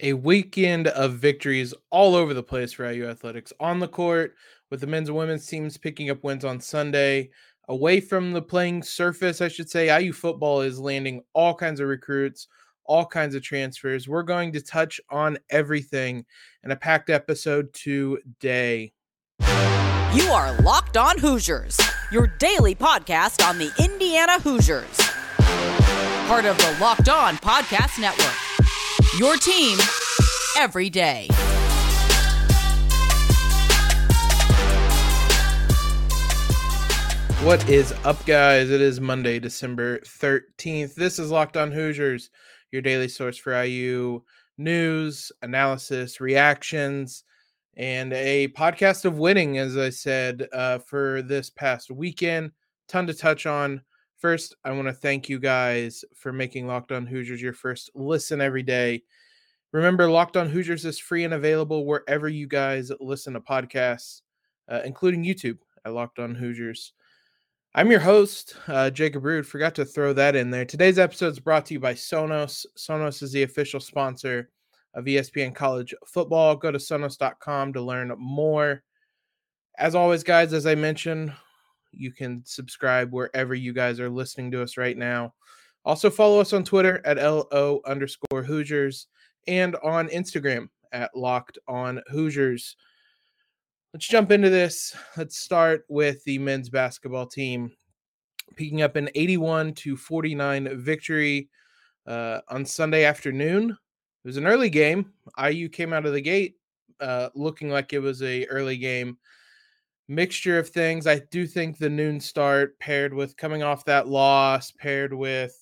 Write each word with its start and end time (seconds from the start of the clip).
a 0.00 0.12
weekend 0.12 0.88
of 0.88 1.14
victories 1.14 1.74
all 1.90 2.14
over 2.14 2.34
the 2.34 2.42
place 2.42 2.72
for 2.72 2.90
IU 2.90 3.06
athletics 3.08 3.52
on 3.60 3.78
the 3.78 3.88
court, 3.88 4.34
with 4.70 4.80
the 4.80 4.86
men's 4.86 5.08
and 5.08 5.18
women's 5.18 5.46
teams 5.46 5.76
picking 5.76 6.10
up 6.10 6.24
wins 6.24 6.44
on 6.44 6.60
Sunday. 6.60 7.30
Away 7.68 8.00
from 8.00 8.32
the 8.32 8.42
playing 8.42 8.82
surface, 8.82 9.40
I 9.40 9.48
should 9.48 9.68
say, 9.68 9.96
IU 9.96 10.12
football 10.12 10.62
is 10.62 10.78
landing 10.80 11.22
all 11.34 11.54
kinds 11.54 11.80
of 11.80 11.88
recruits, 11.88 12.48
all 12.84 13.04
kinds 13.04 13.34
of 13.34 13.42
transfers. 13.42 14.08
We're 14.08 14.22
going 14.22 14.52
to 14.52 14.60
touch 14.62 15.00
on 15.10 15.38
everything 15.50 16.24
in 16.64 16.70
a 16.70 16.76
packed 16.76 17.10
episode 17.10 17.72
today. 17.74 18.92
You 19.40 20.30
are 20.30 20.58
Locked 20.62 20.96
On 20.96 21.18
Hoosiers, 21.18 21.78
your 22.10 22.26
daily 22.38 22.74
podcast 22.74 23.46
on 23.46 23.58
the 23.58 23.70
Indiana 23.78 24.40
Hoosiers. 24.40 24.98
Part 26.26 26.46
of 26.46 26.56
the 26.56 26.76
Locked 26.80 27.10
On 27.10 27.36
Podcast 27.36 28.00
Network. 28.00 28.47
Your 29.18 29.36
team 29.36 29.76
every 30.58 30.88
day. 30.88 31.26
What 37.42 37.68
is 37.68 37.92
up, 38.04 38.24
guys? 38.26 38.70
It 38.70 38.80
is 38.80 39.00
Monday, 39.00 39.40
December 39.40 39.98
13th. 40.02 40.94
This 40.94 41.18
is 41.18 41.32
Locked 41.32 41.56
On 41.56 41.72
Hoosiers, 41.72 42.30
your 42.70 42.80
daily 42.80 43.08
source 43.08 43.36
for 43.36 43.60
IU 43.60 44.22
news, 44.56 45.32
analysis, 45.42 46.20
reactions, 46.20 47.24
and 47.76 48.12
a 48.12 48.46
podcast 48.56 49.04
of 49.04 49.18
winning, 49.18 49.58
as 49.58 49.76
I 49.76 49.90
said, 49.90 50.46
uh, 50.52 50.78
for 50.78 51.22
this 51.22 51.50
past 51.50 51.90
weekend. 51.90 52.52
Ton 52.86 53.08
to 53.08 53.14
touch 53.14 53.46
on. 53.46 53.82
First, 54.18 54.56
I 54.64 54.72
want 54.72 54.88
to 54.88 54.92
thank 54.92 55.28
you 55.28 55.38
guys 55.38 56.04
for 56.12 56.32
making 56.32 56.66
Locked 56.66 56.90
On 56.90 57.06
Hoosiers 57.06 57.40
your 57.40 57.52
first 57.52 57.90
listen 57.94 58.40
every 58.40 58.64
day. 58.64 59.04
Remember, 59.70 60.10
Locked 60.10 60.36
On 60.36 60.48
Hoosiers 60.48 60.84
is 60.84 60.98
free 60.98 61.22
and 61.22 61.34
available 61.34 61.86
wherever 61.86 62.28
you 62.28 62.48
guys 62.48 62.90
listen 62.98 63.34
to 63.34 63.40
podcasts, 63.40 64.22
uh, 64.68 64.80
including 64.84 65.24
YouTube 65.24 65.58
at 65.84 65.92
Locked 65.92 66.18
On 66.18 66.34
Hoosiers. 66.34 66.94
I'm 67.76 67.92
your 67.92 68.00
host, 68.00 68.56
uh, 68.66 68.90
Jacob 68.90 69.24
Rude. 69.24 69.46
Forgot 69.46 69.76
to 69.76 69.84
throw 69.84 70.12
that 70.14 70.34
in 70.34 70.50
there. 70.50 70.64
Today's 70.64 70.98
episode 70.98 71.28
is 71.28 71.38
brought 71.38 71.66
to 71.66 71.74
you 71.74 71.80
by 71.80 71.94
Sonos. 71.94 72.66
Sonos 72.76 73.22
is 73.22 73.30
the 73.30 73.44
official 73.44 73.78
sponsor 73.78 74.50
of 74.94 75.04
ESPN 75.04 75.54
College 75.54 75.94
Football. 76.08 76.56
Go 76.56 76.72
to 76.72 76.78
sonos.com 76.78 77.72
to 77.72 77.80
learn 77.80 78.12
more. 78.18 78.82
As 79.78 79.94
always, 79.94 80.24
guys, 80.24 80.52
as 80.52 80.66
I 80.66 80.74
mentioned, 80.74 81.32
you 81.92 82.12
can 82.12 82.42
subscribe 82.44 83.12
wherever 83.12 83.54
you 83.54 83.72
guys 83.72 84.00
are 84.00 84.10
listening 84.10 84.50
to 84.52 84.62
us 84.62 84.76
right 84.76 84.96
now. 84.96 85.34
Also, 85.84 86.10
follow 86.10 86.40
us 86.40 86.52
on 86.52 86.64
Twitter 86.64 87.00
at 87.04 87.16
LO 87.16 87.80
underscore 87.86 88.42
Hoosiers 88.42 89.06
and 89.46 89.76
on 89.76 90.08
Instagram 90.08 90.68
at 90.92 91.16
Locked 91.16 91.58
On 91.66 92.00
Hoosiers. 92.10 92.76
Let's 93.94 94.06
jump 94.06 94.30
into 94.30 94.50
this. 94.50 94.94
Let's 95.16 95.38
start 95.38 95.84
with 95.88 96.22
the 96.24 96.38
men's 96.38 96.68
basketball 96.68 97.26
team 97.26 97.72
picking 98.56 98.82
up 98.82 98.96
an 98.96 99.08
81 99.14 99.72
to 99.74 99.96
49 99.96 100.78
victory 100.80 101.48
uh, 102.06 102.40
on 102.48 102.64
Sunday 102.64 103.04
afternoon. 103.04 103.70
It 103.70 104.28
was 104.28 104.36
an 104.36 104.46
early 104.46 104.68
game. 104.70 105.12
IU 105.42 105.68
came 105.68 105.92
out 105.92 106.06
of 106.06 106.12
the 106.12 106.20
gate 106.20 106.56
uh, 107.00 107.28
looking 107.34 107.70
like 107.70 107.92
it 107.92 108.00
was 108.00 108.22
a 108.22 108.44
early 108.46 108.76
game 108.76 109.18
mixture 110.08 110.58
of 110.58 110.70
things. 110.70 111.06
I 111.06 111.20
do 111.30 111.46
think 111.46 111.78
the 111.78 111.90
noon 111.90 112.18
start 112.18 112.78
paired 112.78 113.12
with 113.12 113.36
coming 113.36 113.62
off 113.62 113.84
that 113.84 114.08
loss, 114.08 114.70
paired 114.72 115.12
with 115.12 115.54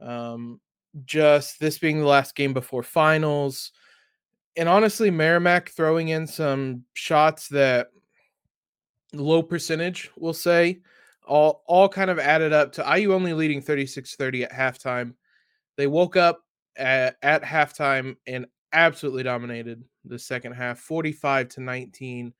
um, 0.00 0.60
just 1.04 1.60
this 1.60 1.78
being 1.78 2.00
the 2.00 2.06
last 2.06 2.34
game 2.34 2.54
before 2.54 2.82
finals. 2.82 3.72
And 4.56 4.68
honestly, 4.68 5.10
Merrimack 5.10 5.70
throwing 5.70 6.08
in 6.08 6.26
some 6.26 6.84
shots 6.94 7.48
that 7.48 7.88
low 9.12 9.42
percentage, 9.42 10.10
we'll 10.16 10.32
say, 10.32 10.80
all 11.26 11.62
all 11.66 11.88
kind 11.88 12.10
of 12.10 12.18
added 12.18 12.52
up 12.52 12.72
to 12.72 12.98
IU 12.98 13.12
only 13.12 13.32
leading 13.32 13.62
36-30 13.62 14.44
at 14.44 14.52
halftime. 14.52 15.14
They 15.76 15.86
woke 15.86 16.16
up 16.16 16.42
at, 16.76 17.16
at 17.22 17.42
halftime 17.42 18.16
and 18.26 18.46
absolutely 18.72 19.22
dominated 19.22 19.82
the 20.04 20.18
second 20.18 20.52
half, 20.52 20.78
45 20.78 21.48
to 21.50 21.60
19 21.60 22.32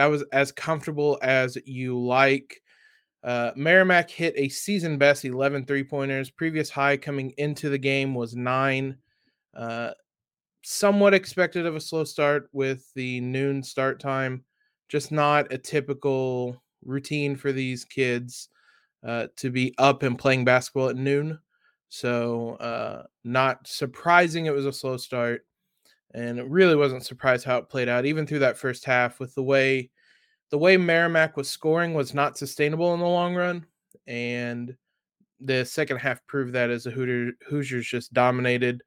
that 0.00 0.06
was 0.06 0.24
as 0.32 0.50
comfortable 0.50 1.18
as 1.20 1.58
you 1.66 1.98
like. 1.98 2.62
Uh, 3.22 3.50
Merrimack 3.54 4.08
hit 4.08 4.32
a 4.34 4.48
season 4.48 4.96
best 4.96 5.26
11 5.26 5.66
three 5.66 5.84
pointers. 5.84 6.30
Previous 6.30 6.70
high 6.70 6.96
coming 6.96 7.34
into 7.36 7.68
the 7.68 7.76
game 7.76 8.14
was 8.14 8.34
nine. 8.34 8.96
Uh, 9.54 9.90
somewhat 10.62 11.12
expected 11.12 11.66
of 11.66 11.76
a 11.76 11.80
slow 11.82 12.04
start 12.04 12.48
with 12.54 12.90
the 12.94 13.20
noon 13.20 13.62
start 13.62 14.00
time. 14.00 14.42
Just 14.88 15.12
not 15.12 15.52
a 15.52 15.58
typical 15.58 16.62
routine 16.82 17.36
for 17.36 17.52
these 17.52 17.84
kids 17.84 18.48
uh, 19.06 19.26
to 19.36 19.50
be 19.50 19.74
up 19.76 20.02
and 20.02 20.18
playing 20.18 20.46
basketball 20.46 20.88
at 20.88 20.96
noon. 20.96 21.38
So, 21.90 22.54
uh, 22.54 23.02
not 23.22 23.66
surprising 23.66 24.46
it 24.46 24.54
was 24.54 24.64
a 24.64 24.72
slow 24.72 24.96
start 24.96 25.44
and 26.14 26.38
it 26.38 26.48
really 26.48 26.76
wasn't 26.76 27.04
surprised 27.04 27.44
how 27.44 27.58
it 27.58 27.68
played 27.68 27.88
out 27.88 28.04
even 28.04 28.26
through 28.26 28.40
that 28.40 28.58
first 28.58 28.84
half 28.84 29.20
with 29.20 29.34
the 29.34 29.42
way 29.42 29.90
the 30.50 30.58
way 30.58 30.76
Merrimack 30.76 31.36
was 31.36 31.48
scoring 31.48 31.94
was 31.94 32.12
not 32.12 32.36
sustainable 32.36 32.92
in 32.94 33.00
the 33.00 33.06
long 33.06 33.36
run 33.36 33.64
and 34.06 34.76
the 35.40 35.64
second 35.64 35.98
half 35.98 36.24
proved 36.26 36.52
that 36.52 36.70
as 36.70 36.84
the 36.84 36.90
Hooter, 36.90 37.32
Hoosiers 37.48 37.86
just 37.86 38.12
dominated. 38.12 38.82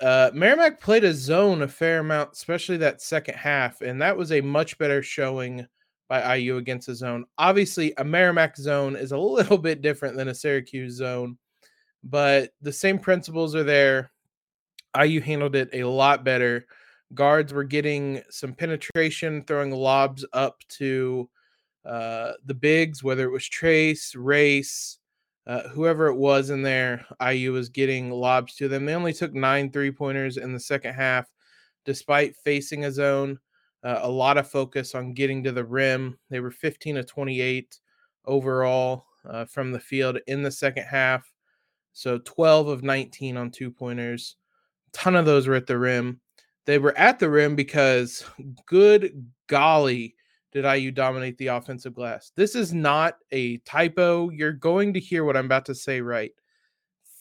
Uh, 0.00 0.30
Merrimack 0.34 0.80
played 0.80 1.04
a 1.04 1.12
zone 1.14 1.62
a 1.62 1.68
fair 1.68 2.00
amount, 2.00 2.30
especially 2.32 2.76
that 2.78 3.02
second 3.02 3.34
half, 3.34 3.80
and 3.80 4.00
that 4.02 4.16
was 4.16 4.32
a 4.32 4.40
much 4.40 4.76
better 4.78 5.02
showing 5.02 5.66
by 6.08 6.36
IU 6.36 6.56
against 6.56 6.88
a 6.88 6.94
zone. 6.94 7.24
Obviously, 7.38 7.92
a 7.98 8.04
Merrimack 8.04 8.56
zone 8.56 8.96
is 8.96 9.12
a 9.12 9.18
little 9.18 9.58
bit 9.68 9.82
different 9.82 10.16
than 10.16 10.28
a 10.28 10.34
Syracuse 10.34 10.94
zone, 10.94 11.38
but 12.02 12.50
the 12.60 12.72
same 12.72 12.98
principles 12.98 13.54
are 13.54 13.64
there. 13.64 14.10
IU 15.00 15.20
handled 15.20 15.56
it 15.56 15.70
a 15.72 15.84
lot 15.84 16.24
better. 16.24 16.66
Guards 17.14 17.52
were 17.52 17.64
getting 17.64 18.22
some 18.30 18.54
penetration, 18.54 19.44
throwing 19.44 19.70
lobs 19.70 20.24
up 20.32 20.62
to 20.68 21.28
uh, 21.84 22.32
the 22.46 22.54
bigs, 22.54 23.02
whether 23.02 23.24
it 23.24 23.32
was 23.32 23.48
Trayce, 23.48 24.14
Race, 24.16 24.98
uh, 25.46 25.68
whoever 25.68 26.06
it 26.06 26.16
was 26.16 26.50
in 26.50 26.62
there. 26.62 27.04
IU 27.24 27.52
was 27.52 27.68
getting 27.68 28.10
lobs 28.10 28.54
to 28.56 28.68
them. 28.68 28.86
They 28.86 28.94
only 28.94 29.12
took 29.12 29.34
nine 29.34 29.70
three 29.70 29.92
pointers 29.92 30.36
in 30.38 30.52
the 30.52 30.60
second 30.60 30.94
half, 30.94 31.26
despite 31.84 32.36
facing 32.36 32.84
a 32.84 32.92
zone. 32.92 33.38
Uh, 33.82 34.00
a 34.02 34.10
lot 34.10 34.38
of 34.38 34.50
focus 34.50 34.94
on 34.94 35.12
getting 35.12 35.44
to 35.44 35.52
the 35.52 35.64
rim. 35.64 36.18
They 36.30 36.40
were 36.40 36.50
15 36.50 36.94
to 36.94 37.04
28 37.04 37.78
overall 38.24 39.04
uh, 39.28 39.44
from 39.44 39.72
the 39.72 39.80
field 39.80 40.18
in 40.26 40.42
the 40.42 40.50
second 40.50 40.84
half. 40.84 41.30
So 41.92 42.18
12 42.18 42.68
of 42.68 42.82
19 42.82 43.36
on 43.36 43.50
two 43.50 43.70
pointers 43.70 44.36
ton 44.94 45.16
of 45.16 45.26
those 45.26 45.46
were 45.46 45.54
at 45.54 45.66
the 45.66 45.78
rim. 45.78 46.20
They 46.64 46.78
were 46.78 46.96
at 46.96 47.18
the 47.18 47.28
rim 47.28 47.56
because 47.56 48.24
good 48.66 49.26
golly, 49.48 50.14
did 50.52 50.64
IU 50.64 50.92
dominate 50.92 51.36
the 51.36 51.48
offensive 51.48 51.94
glass. 51.94 52.30
This 52.36 52.54
is 52.54 52.72
not 52.72 53.18
a 53.32 53.58
typo. 53.58 54.30
You're 54.30 54.52
going 54.52 54.94
to 54.94 55.00
hear 55.00 55.24
what 55.24 55.36
I'm 55.36 55.46
about 55.46 55.66
to 55.66 55.74
say 55.74 56.00
right. 56.00 56.30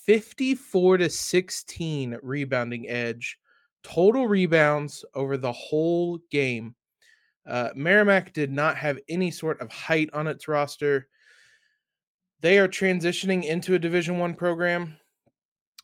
54 0.06 0.98
to 0.98 1.10
16 1.10 2.18
rebounding 2.22 2.88
edge, 2.88 3.38
total 3.84 4.28
rebounds 4.28 5.04
over 5.16 5.38
the 5.38 5.52
whole 5.52 6.20
game. 6.30 6.76
Uh, 7.46 7.70
Merrimack 7.76 8.34
did 8.34 8.52
not 8.52 8.78
have 8.78 9.00
any 9.10 9.32
sort 9.32 9.60
of 9.62 9.72
height 9.72 10.10
on 10.14 10.28
its 10.28 10.48
roster. 10.48 11.08
They 12.42 12.60
are 12.60 12.68
transitioning 12.68 13.44
into 13.46 13.74
a 13.74 13.80
Division 13.80 14.20
One 14.20 14.36
program. 14.36 14.98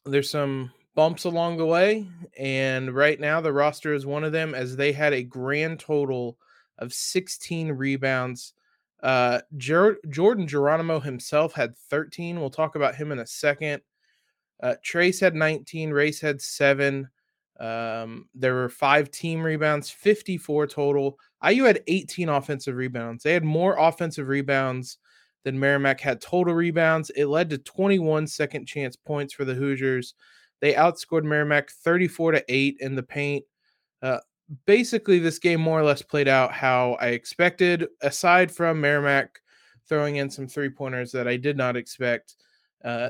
There's 0.06 0.29
some 0.29 0.71
bumps 0.95 1.25
along 1.25 1.57
the 1.57 1.66
way. 1.66 2.09
And 2.38 2.94
right 2.94 3.19
now, 3.19 3.41
the 3.41 3.53
roster 3.53 3.94
is 3.94 4.06
one 4.06 4.24
of 4.24 4.31
them 4.31 4.53
as 4.53 4.75
they 4.75 4.91
had 4.91 5.13
a 5.13 5.24
grand 5.24 5.80
total 5.80 6.38
of 6.77 6.94
16 6.94 7.71
rebounds. 7.71 8.53
Uh, 9.01 9.39
Jer- 9.57 10.00
Jordan 10.09 10.47
Geronimo 10.47 11.00
himself 11.00 11.53
had 11.53 11.77
13. 11.89 12.39
We'll 12.39 12.50
talk 12.50 12.75
about 12.75 12.95
him 12.95 13.12
in 13.12 13.19
a 13.19 13.27
second. 13.27 13.81
Uh, 14.62 14.75
Trayce 14.86 15.21
had 15.21 15.36
19. 15.36 15.91
Race 15.91 16.19
had 16.19 16.41
seven. 16.41 17.09
Um, 17.59 18.30
there 18.33 18.53
were 18.56 18.69
five 18.69 19.12
team 19.12 19.42
rebounds, 19.42 19.89
54 19.89 20.68
total. 20.68 21.19
IU 21.47 21.63
had 21.63 21.83
18 21.88 22.30
offensive 22.30 22.75
rebounds. 22.75 23.24
They 23.24 23.33
had 23.33 23.44
more 23.44 23.77
offensive 23.77 24.27
rebounds 24.27 24.97
than 25.44 25.59
Merrimack 25.59 26.00
had 26.00 26.21
total 26.21 26.53
rebounds. 26.53 27.09
It 27.12 27.25
led 27.25 27.50
to 27.50 27.57
21 27.57 28.27
second 28.27 28.65
chance 28.65 28.95
points 28.95 29.33
for 29.33 29.45
the 29.45 29.53
Hoosiers. 29.53 30.13
They 30.61 30.73
outscored 30.73 31.23
Merrimack 31.23 31.71
34 31.71 32.33
to 32.33 32.45
8 32.47 32.77
in 32.79 32.95
the 32.95 33.03
paint. 33.03 33.45
Uh, 34.01 34.19
basically, 34.65 35.19
this 35.19 35.39
game 35.39 35.61
more 35.61 35.79
or 35.79 35.83
less 35.83 36.01
played 36.01 36.27
out 36.27 36.51
how 36.51 36.97
I 37.00 37.07
expected, 37.07 37.88
aside 38.01 38.51
from 38.51 38.81
Merrimack 38.81 39.39
throwing 39.88 40.17
in 40.17 40.29
some 40.29 40.47
three 40.47 40.69
pointers 40.69 41.11
that 41.11 41.27
I 41.27 41.38
did 41.38 41.57
not 41.57 41.75
expect. 41.75 42.35
Uh, 42.83 43.09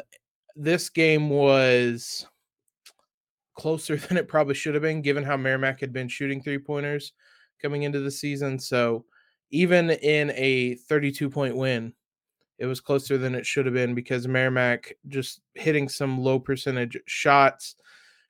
this 0.56 0.90
game 0.90 1.30
was 1.30 2.26
closer 3.56 3.96
than 4.08 4.18
it 4.18 4.28
probably 4.28 4.56
should 4.56 4.74
have 4.74 4.84
been, 4.84 5.02
given 5.02 5.24
how 5.24 5.38
Merrimack 5.38 5.80
had 5.80 5.94
been 5.94 6.08
shooting 6.08 6.42
three 6.42 6.58
pointers 6.58 7.14
coming 7.62 7.84
into 7.84 8.00
the 8.00 8.12
season. 8.12 8.58
So 8.58 9.06
even 9.52 9.90
in 9.90 10.32
a 10.32 10.76
32 10.76 11.30
point 11.30 11.56
win, 11.56 11.94
it 12.60 12.66
was 12.66 12.82
closer 12.82 13.18
than 13.18 13.36
it 13.36 13.46
should 13.46 13.66
have 13.66 13.74
been 13.74 13.96
because 13.96 14.28
Merrimack 14.28 14.94
just 15.08 15.42
hitting 15.56 15.88
some 15.88 16.20
low 16.20 16.40
percentage 16.40 16.98
shots. 17.06 17.76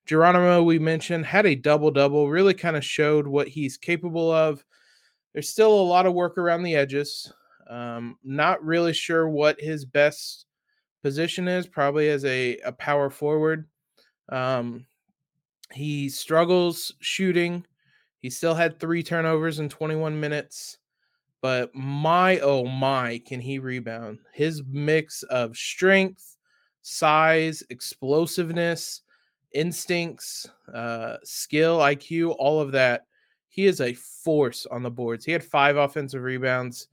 Geronimo, 0.06 0.62
we 0.62 0.78
mentioned, 0.78 1.26
had 1.26 1.48
a 1.48 1.56
double 1.56 1.90
double, 1.90 2.30
really 2.30 2.54
kind 2.54 2.78
of 2.78 2.86
showed 2.86 3.28
what 3.28 3.48
he's 3.48 3.76
capable 3.76 4.32
of. 4.32 4.64
There's 5.34 5.50
still 5.50 5.74
a 5.74 5.82
lot 5.82 6.06
of 6.06 6.14
work 6.14 6.38
around 6.38 6.64
the 6.64 6.76
edges. 6.76 7.32
Um, 7.70 8.18
not 8.24 8.64
really 8.64 8.94
sure 8.94 9.28
what 9.28 9.60
his 9.60 9.84
best 9.86 10.46
position 11.02 11.48
is, 11.48 11.68
probably 11.68 12.10
as 12.10 12.24
a, 12.26 12.58
a 12.60 12.72
power 12.72 13.10
forward. 13.10 13.68
Um, 14.30 14.86
he 15.74 16.10
struggles 16.10 16.94
shooting. 17.00 17.66
He 18.22 18.30
still 18.30 18.56
had 18.56 18.80
three 18.80 19.02
turnovers 19.02 19.60
in 19.60 19.70
21 19.70 20.20
minutes. 20.20 20.78
But 21.42 21.74
my 21.74 22.40
oh 22.40 22.66
my, 22.66 23.22
can 23.26 23.40
he 23.40 23.60
rebound? 23.60 24.20
His 24.34 24.62
mix 24.68 25.24
of 25.24 25.56
strength, 25.56 26.38
size, 26.82 27.64
explosiveness, 27.70 29.02
instincts, 29.54 30.48
uh, 30.74 31.18
skill, 31.24 31.80
IQ, 31.80 32.36
all 32.38 32.60
of 32.60 32.72
that. 32.74 33.06
He 33.48 33.66
is 33.66 33.82
a 33.82 33.94
force 33.94 34.66
on 34.68 34.84
the 34.84 34.92
boards. 34.92 35.26
He 35.26 35.32
had 35.32 35.44
five 35.44 35.78
offensive 35.78 36.24
rebounds, 36.24 36.88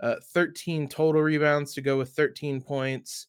uh, 0.00 0.16
13 0.32 0.88
total 0.88 1.22
rebounds 1.22 1.74
to 1.74 1.82
go 1.82 1.98
with 1.98 2.10
13 2.10 2.60
points. 2.60 3.26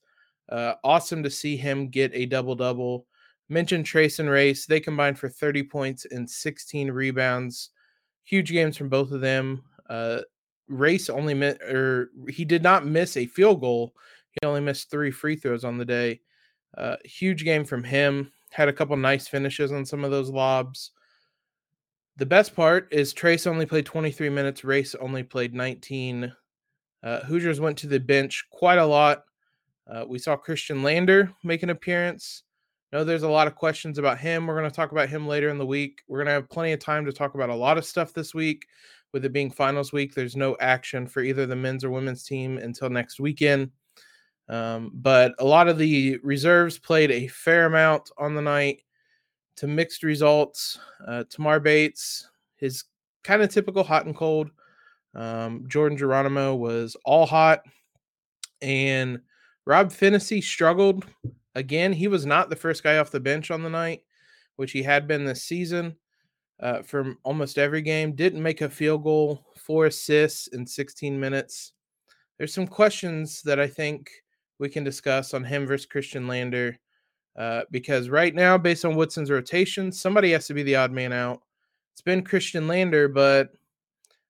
Uh, 0.50 0.74
awesome 0.84 1.24
to 1.24 1.30
see 1.30 1.56
him 1.56 1.90
get 1.90 2.12
a 2.14 2.26
double 2.26 2.56
double. 2.56 3.06
Mentioned 3.50 3.86
Trayce 3.86 4.20
and 4.20 4.30
Race. 4.30 4.66
They 4.66 4.80
combined 4.80 5.20
for 5.20 5.30
30 5.30 5.64
points 5.64 6.06
and 6.10 6.30
16 6.30 6.92
rebounds. 6.92 7.70
Huge 8.24 8.52
games 8.52 8.78
from 8.78 8.90
both 8.90 9.12
of 9.12 9.22
them. 9.22 9.64
Uh, 9.90 10.22
Race 10.72 11.10
only 11.10 11.34
met, 11.34 11.62
or 11.62 12.12
he 12.30 12.46
did 12.46 12.64
not 12.64 12.86
miss 12.86 13.18
a 13.18 13.26
field 13.26 13.62
goal. 13.62 13.94
He 14.32 14.48
only 14.48 14.62
missed 14.62 14.90
three 14.90 15.12
free 15.12 15.36
throws 15.36 15.64
on 15.64 15.78
the 15.78 15.86
day. 15.86 16.22
Uh, 16.78 16.96
huge 17.04 17.44
game 17.44 17.66
from 17.66 17.84
him. 17.84 18.32
Had 18.52 18.70
a 18.70 18.74
couple 18.74 18.96
nice 18.98 19.28
finishes 19.28 19.72
on 19.72 19.86
some 19.86 20.04
of 20.04 20.12
those 20.12 20.30
lobs. 20.30 20.92
The 22.18 22.26
best 22.26 22.56
part 22.56 22.88
is 22.92 23.14
Trayce 23.14 23.48
only 23.48 23.66
played 23.66 23.86
23 23.86 24.30
minutes. 24.30 24.64
Race 24.64 24.96
only 24.96 25.24
played 25.24 25.54
19. 25.54 26.32
Uh, 27.04 27.20
Hoosiers 27.22 27.60
went 27.60 27.78
to 27.80 27.88
the 27.88 28.00
bench 28.00 28.46
quite 28.52 28.78
a 28.78 28.86
lot. 28.86 29.24
Uh, 29.92 30.06
we 30.08 30.20
saw 30.20 30.38
Khristian 30.38 30.84
Lander 30.84 31.32
make 31.44 31.64
an 31.64 31.70
appearance 31.70 32.44
know 32.92 33.04
there's 33.04 33.24
a 33.24 33.30
lot 33.30 33.48
of 33.48 33.56
questions 33.56 33.98
about 33.98 34.20
him. 34.20 34.46
We're 34.46 34.58
going 34.58 34.70
to 34.70 34.76
talk 34.76 34.92
about 34.92 35.10
him 35.10 35.28
later 35.28 35.50
in 35.50 35.58
the 35.58 35.66
week. 35.66 36.02
We're 36.08 36.20
going 36.20 36.28
to 36.28 36.34
have 36.34 36.50
plenty 36.50 36.74
of 36.74 36.80
time 36.80 37.06
to 37.06 37.14
talk 37.14 37.36
about 37.36 37.50
a 37.50 37.56
lot 37.56 37.78
of 37.78 37.86
stuff 37.86 38.14
this 38.14 38.34
week. 38.34 38.66
With 39.14 39.26
it 39.26 39.34
being 39.34 39.52
finals 39.52 39.92
week, 39.92 40.14
there's 40.14 40.36
no 40.36 40.56
action 40.60 41.06
for 41.06 41.22
either 41.22 41.46
the 41.46 41.56
men's 41.56 41.84
or 41.84 41.90
women's 41.90 42.24
team 42.24 42.58
until 42.58 42.90
next 42.90 43.20
weekend. 43.20 43.72
Um, 44.48 44.92
but 44.94 45.34
a 45.40 45.46
lot 45.46 45.68
of 45.68 45.78
the 45.78 46.18
reserves 46.24 46.78
played 46.78 47.12
a 47.12 47.28
fair 47.28 47.66
amount 47.66 48.10
on 48.18 48.36
the 48.36 48.42
night 48.42 48.84
to 49.58 49.68
mixed 49.68 50.04
results. 50.04 50.80
Uh, 51.06 51.24
Tamar 51.30 51.60
Bates, 51.60 52.30
his 52.56 52.86
kind 53.24 53.42
of 53.42 53.50
typical 53.50 53.84
hot 53.84 54.06
and 54.06 54.16
cold. 54.16 54.50
Um, 55.14 55.66
Jordan 55.68 55.98
Geronimo 55.98 56.56
was 56.56 56.96
all 57.06 57.26
hot. 57.26 57.62
And 58.62 59.20
Rob 59.66 59.90
Phinisee 59.90 60.44
struggled 60.44 61.06
Again, 61.56 61.92
he 61.94 62.08
was 62.08 62.26
not 62.26 62.50
the 62.50 62.56
first 62.56 62.84
guy 62.84 62.98
off 62.98 63.12
the 63.12 63.20
bench 63.20 63.52
on 63.52 63.64
the 63.64 63.70
night, 63.70 64.04
which 64.56 64.72
he 64.72 64.84
had 64.84 65.08
been 65.08 65.26
this 65.26 65.44
season 65.44 65.98
uh, 66.62 66.82
from 66.84 67.18
almost 67.24 67.58
every 67.58 67.82
game. 67.82 68.14
Didn't 68.14 68.42
make 68.42 68.62
a 68.62 68.70
field 68.70 69.04
goal, 69.04 69.46
four 69.58 69.88
assists 69.88 70.48
in 70.48 70.66
16 70.66 71.20
minutes. 71.20 71.74
There's 72.38 72.54
some 72.54 72.68
questions 72.68 73.42
that 73.44 73.60
I 73.60 73.68
think 73.68 74.10
we 74.60 74.70
can 74.70 74.84
discuss 74.84 75.34
on 75.34 75.44
him 75.44 75.66
versus 75.66 75.88
Khristian 75.88 76.28
Lander. 76.28 76.78
Uh, 77.38 77.62
because 77.72 78.10
right 78.10 78.36
now, 78.36 78.58
based 78.58 78.86
on 78.86 78.96
Woodson's 78.96 79.32
rotation, 79.32 79.92
somebody 79.92 80.32
has 80.32 80.48
to 80.48 80.54
be 80.54 80.64
the 80.64 80.76
odd 80.76 80.92
man 80.92 81.14
out. 81.14 81.42
It's 81.94 82.02
been 82.02 82.24
Khristian 82.24 82.68
Lander, 82.68 83.08
but 83.08 83.50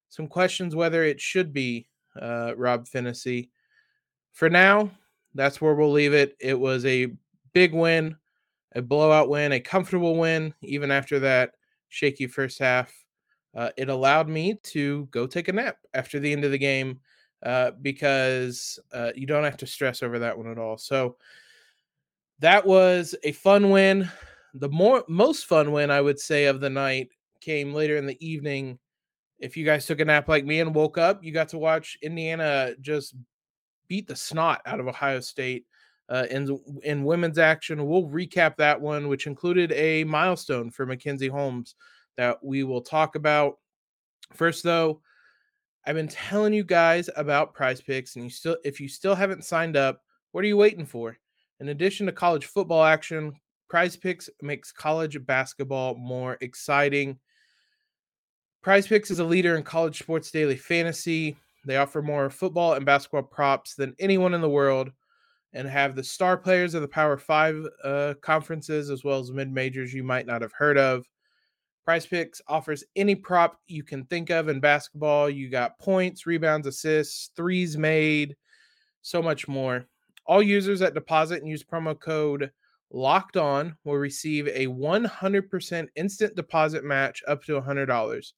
some 0.10 0.28
questions 0.28 0.76
whether 0.76 1.04
it 1.04 1.20
should 1.20 1.52
be 1.52 1.88
uh, 2.22 2.54
Rob 2.56 2.88
Phinisee. 2.88 3.50
For 4.34 4.50
now, 4.50 4.92
that's 5.34 5.60
where 5.60 5.74
we'll 5.74 5.92
leave 5.92 6.14
it. 6.14 6.36
It 6.40 6.58
was 6.60 6.86
a 6.86 7.08
big 7.54 7.74
win, 7.74 8.16
a 8.76 8.82
blowout 8.82 9.30
win, 9.30 9.52
a 9.52 9.60
comfortable 9.60 10.16
win, 10.16 10.54
even 10.62 10.92
after 10.92 11.20
that 11.20 11.54
shaky 11.92 12.26
first 12.26 12.58
half. 12.58 12.92
Uh, 13.56 13.70
it 13.78 13.90
allowed 13.90 14.30
me 14.30 14.56
to 14.64 15.08
go 15.12 15.28
take 15.28 15.50
a 15.50 15.54
nap 15.54 15.78
after 15.94 16.20
the 16.20 16.32
end 16.32 16.46
of 16.46 16.52
the 16.52 16.58
game 16.58 17.00
uh, 17.44 17.72
because 17.82 18.80
uh, 18.94 19.12
you 19.14 19.28
don't 19.28 19.44
have 19.44 19.58
to 19.58 19.68
stress 19.68 20.02
over 20.02 20.18
that 20.20 20.38
one 20.38 20.48
at 20.48 20.58
all. 20.58 20.78
So 20.78 21.18
that 22.40 22.66
was 22.66 23.14
a 23.24 23.34
fun 23.34 23.70
win. 23.70 24.10
The 24.54 24.70
more 24.70 25.04
most 25.08 25.46
fun 25.46 25.72
win 25.72 25.92
I 25.92 26.02
would 26.02 26.20
say 26.20 26.46
of 26.46 26.62
the 26.62 26.70
night 26.70 27.10
came 27.42 27.74
later 27.74 27.98
in 27.98 28.06
the 28.06 28.26
evening. 28.26 28.80
If 29.38 29.58
you 29.58 29.66
guys 29.66 29.86
took 29.86 30.00
a 30.00 30.06
nap 30.06 30.30
like 30.30 30.46
me 30.46 30.62
and 30.62 30.74
woke 30.74 30.98
up, 30.98 31.24
you 31.24 31.34
got 31.34 31.50
to 31.50 31.58
watch 31.58 31.98
Indiana 32.02 32.74
just 32.80 33.16
beat 33.88 34.08
the 34.08 34.16
snot 34.16 34.62
out 34.66 34.80
of 34.80 34.88
Ohio 34.88 35.20
State 35.20 35.66
uh, 36.12 36.26
in 36.30 36.60
in 36.84 37.06
women's 37.06 37.40
action. 37.40 37.88
We'll 37.88 38.08
recap 38.08 38.58
that 38.58 38.80
one, 38.80 39.08
which 39.08 39.28
included 39.28 39.72
a 39.72 40.04
milestone 40.04 40.70
for 40.70 40.86
Mackenzie 40.86 41.30
Holmes 41.30 41.76
that 42.18 42.44
we 42.44 42.64
will 42.64 42.82
talk 42.82 43.16
about. 43.16 43.56
First, 44.34 44.64
though, 44.64 45.02
I've 45.88 45.96
been 45.96 46.10
telling 46.10 46.54
you 46.54 46.66
guys 46.66 47.10
about 47.16 47.54
Prize 47.54 47.82
Picks, 47.82 48.18
and 48.18 48.26
you 48.26 48.30
still, 48.30 48.58
if 48.66 48.80
you 48.82 48.90
still 48.90 49.16
haven't 49.16 49.46
signed 49.46 49.78
up, 49.78 50.02
what 50.34 50.44
are 50.44 50.48
you 50.48 50.58
waiting 50.58 50.86
for? 50.86 51.18
In 51.62 51.70
addition 51.70 52.06
to 52.08 52.12
college 52.12 52.46
football 52.46 52.84
action, 52.84 53.34
Prize 53.70 53.96
Picks 53.96 54.30
makes 54.42 54.74
college 54.74 55.26
basketball 55.26 55.96
more 55.96 56.38
exciting. 56.42 57.20
Prize 58.62 58.86
Picks 58.86 59.12
is 59.12 59.20
a 59.20 59.24
leader 59.24 59.56
in 59.56 59.64
college 59.64 59.98
sports 59.98 60.30
daily 60.30 60.58
fantasy. 60.58 61.38
They 61.66 61.78
offer 61.78 62.02
more 62.02 62.30
football 62.30 62.74
and 62.74 62.86
basketball 62.86 63.24
props 63.24 63.76
than 63.76 63.96
anyone 63.98 64.34
in 64.34 64.42
the 64.42 64.50
world 64.50 64.92
and 65.54 65.68
have 65.68 65.96
the 65.96 66.04
star 66.04 66.38
players 66.38 66.74
of 66.74 66.82
the 66.82 66.88
Power 66.88 67.18
Five 67.18 67.66
uh, 67.84 68.14
conferences 68.22 68.90
as 68.90 69.04
well 69.04 69.20
as 69.20 69.32
mid 69.32 69.52
majors 69.52 69.94
you 69.94 70.04
might 70.04 70.26
not 70.26 70.42
have 70.42 70.54
heard 70.54 70.78
of. 70.78 71.06
Prize 71.84 72.06
Picks 72.06 72.42
offers 72.48 72.84
any 72.96 73.16
prop 73.16 73.60
you 73.68 73.84
can 73.84 74.06
think 74.06 74.30
of 74.30 74.50
in 74.50 74.60
basketball. 74.60 75.30
You 75.30 75.50
got 75.50 75.80
points, 75.80 76.26
rebounds, 76.26 76.68
assists, 76.68 77.32
threes 77.36 77.78
made, 77.78 78.36
so 79.02 79.22
much 79.22 79.48
more. 79.48 79.86
All 80.26 80.44
users 80.44 80.80
that 80.80 80.94
deposit 80.94 81.42
and 81.42 81.50
use 81.50 81.64
promo 81.64 82.00
code 82.00 82.52
locked 82.92 83.36
on 83.36 83.76
will 83.84 83.98
receive 83.98 84.48
a 84.48 84.68
100% 84.68 85.88
instant 85.96 86.36
deposit 86.36 86.84
match 86.84 87.24
up 87.28 87.44
to 87.46 87.60
$100. 87.60 88.32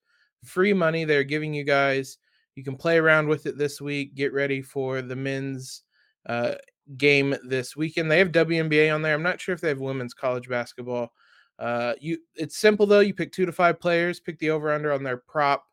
Free 0.46 0.74
money 0.74 1.04
they're 1.04 1.24
giving 1.24 1.54
you 1.54 1.64
guys 1.64 2.18
you 2.56 2.64
can 2.64 2.76
play 2.76 2.98
around 2.98 3.28
with 3.28 3.46
it 3.46 3.58
this 3.58 3.82
week. 3.82 4.16
Get 4.16 4.34
ready 4.34 4.62
for 4.62 5.02
the 5.02 5.16
men's 5.16 5.84
uh, 6.28 6.56
game 6.98 7.36
this 7.48 7.76
weekend. 7.76 8.10
They 8.10 8.20
have 8.20 8.32
WNBA 8.32 8.94
on 8.94 9.02
there. 9.02 9.14
I'm 9.14 9.24
not 9.24 9.40
sure 9.40 9.56
if 9.56 9.62
they 9.62 9.70
have 9.70 9.80
women's 9.80 10.14
college 10.14 10.50
basketball. 10.50 11.12
Uh, 11.60 11.94
you 12.00 12.18
it's 12.36 12.58
simple 12.58 12.86
though. 12.86 13.00
You 13.00 13.14
pick 13.14 13.32
two 13.32 13.46
to 13.46 13.52
five 13.52 13.80
players, 13.80 14.20
pick 14.20 14.40
the 14.40 14.50
over 14.50 14.72
under 14.74 14.92
on 14.92 15.04
their 15.04 15.18
prop, 15.18 15.66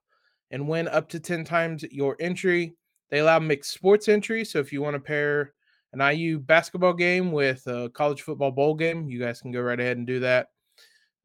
and 0.51 0.69
win 0.69 0.89
up 0.89 1.09
to 1.11 1.21
ten 1.21 1.45
times 1.45 1.83
your 1.85 2.17
entry. 2.21 2.75
They 3.11 3.19
allow 3.19 3.39
mixed 3.39 3.73
sports 3.73 4.09
entry, 4.09 4.45
so 4.45 4.59
if 4.59 4.73
you 4.73 4.83
want 4.83 4.95
to 4.95 5.01
pair 5.01 5.55
an 5.93 6.01
IU 6.01 6.39
basketball 6.39 6.93
game 6.93 7.33
with 7.33 7.67
a 7.67 7.91
college 7.91 8.23
football 8.23 8.53
bowl 8.53 8.75
game, 8.75 9.09
you 9.09 9.19
guys 9.19 9.41
can 9.41 9.51
go 9.51 9.61
right 9.61 9.81
ahead 9.81 9.97
and 9.97 10.07
do 10.07 10.21
that. 10.21 10.49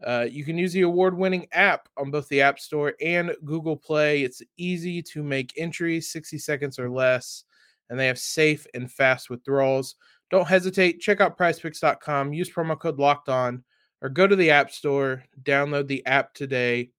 Uh, 0.06 0.26
you 0.30 0.44
can 0.44 0.58
use 0.58 0.74
the 0.74 0.82
award 0.82 1.18
winning 1.18 1.48
app 1.52 1.88
on 1.98 2.12
both 2.12 2.28
the 2.28 2.42
App 2.42 2.60
Store 2.60 2.94
and 3.02 3.32
Google 3.46 3.78
Play. 3.78 4.24
It's 4.24 4.42
easy 4.58 5.02
to 5.04 5.24
make 5.24 5.54
entries, 5.58 6.12
60 6.12 6.38
seconds 6.38 6.80
or 6.80 6.90
less, 6.90 7.44
and 7.90 8.00
they 8.00 8.08
have 8.08 8.20
safe 8.20 8.66
and 8.74 8.92
fast 8.92 9.30
withdrawals. 9.30 9.96
Don't 10.32 10.48
hesitate. 10.48 11.00
Check 11.00 11.22
out 11.22 11.38
prizepicks.com, 11.38 12.34
use 12.34 12.52
promo 12.52 12.80
code 12.80 13.00
locked 13.00 13.30
on, 13.30 13.64
or 14.02 14.10
go 14.10 14.28
to 14.28 14.36
the 14.36 14.52
App 14.52 14.72
Store, 14.72 15.24
download 15.44 15.88
the 15.88 16.06
app 16.06 16.34
today. 16.34 16.90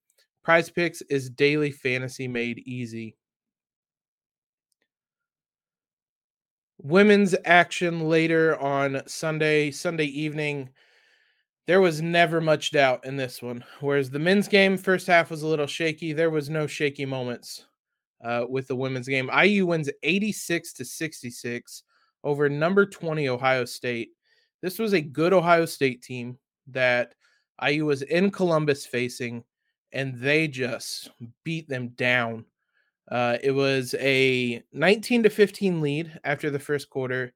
Prize 0.45 0.71
Picks 0.71 1.03
is 1.03 1.29
daily 1.29 1.73
fantasy 1.73 2.29
made 2.29 2.61
easy. 2.67 3.17
Women's 6.81 7.35
action 7.45 8.09
later 8.09 8.57
on 8.61 9.03
Sunday, 9.07 9.73
Sunday 9.73 10.05
evening 10.05 10.71
there 11.67 11.81
was 11.81 12.01
never 12.01 12.41
much 12.41 12.71
doubt 12.71 13.05
in 13.05 13.17
this 13.17 13.43
one. 13.43 13.65
Whereas 13.81 14.11
the 14.11 14.21
men's 14.21 14.47
game, 14.47 14.77
first 14.77 15.09
half 15.09 15.31
was 15.31 15.43
a 15.43 15.49
little 15.49 15.67
shaky. 15.67 16.13
There 16.13 16.31
was 16.31 16.49
no 16.49 16.69
shaky 16.69 17.05
moments 17.05 17.67
uh, 18.23 18.45
with 18.49 18.67
the 18.69 18.77
women's 18.77 19.09
game. 19.09 19.31
IU 19.43 19.67
wins 19.67 19.91
86 20.03 20.73
to 20.75 20.85
66 20.85 21.83
over 22.25 22.49
number 22.49 22.87
20 22.87 23.29
Ohio 23.29 23.65
State. 23.65 24.11
This 24.63 24.79
was 24.79 24.95
a 24.95 25.01
good 25.01 25.33
Ohio 25.33 25.67
State 25.67 26.03
team 26.03 26.39
that 26.69 27.15
IU 27.65 27.87
was 27.87 28.03
in 28.03 28.31
Columbus 28.31 28.87
facing, 28.87 29.45
and 29.93 30.19
they 30.19 30.49
just 30.49 31.11
beat 31.45 31.69
them 31.69 31.89
down. 31.91 32.45
Uh, 33.11 33.39
it 33.43 33.53
was 33.53 33.95
a 33.99 34.63
19 34.73 35.23
to 35.23 35.31
15 35.31 35.81
lead 35.81 36.19
after 36.25 36.51
the 36.51 36.59
first 36.59 36.91
quarter. 36.91 37.33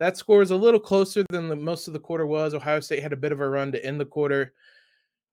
That 0.00 0.16
score 0.16 0.42
is 0.42 0.50
a 0.50 0.56
little 0.56 0.80
closer 0.80 1.24
than 1.30 1.48
the, 1.48 1.56
most 1.56 1.86
of 1.86 1.92
the 1.92 2.00
quarter 2.00 2.26
was. 2.26 2.52
Ohio 2.52 2.80
State 2.80 3.02
had 3.02 3.12
a 3.12 3.16
bit 3.16 3.30
of 3.30 3.40
a 3.40 3.48
run 3.48 3.70
to 3.72 3.84
end 3.84 4.00
the 4.00 4.04
quarter. 4.04 4.52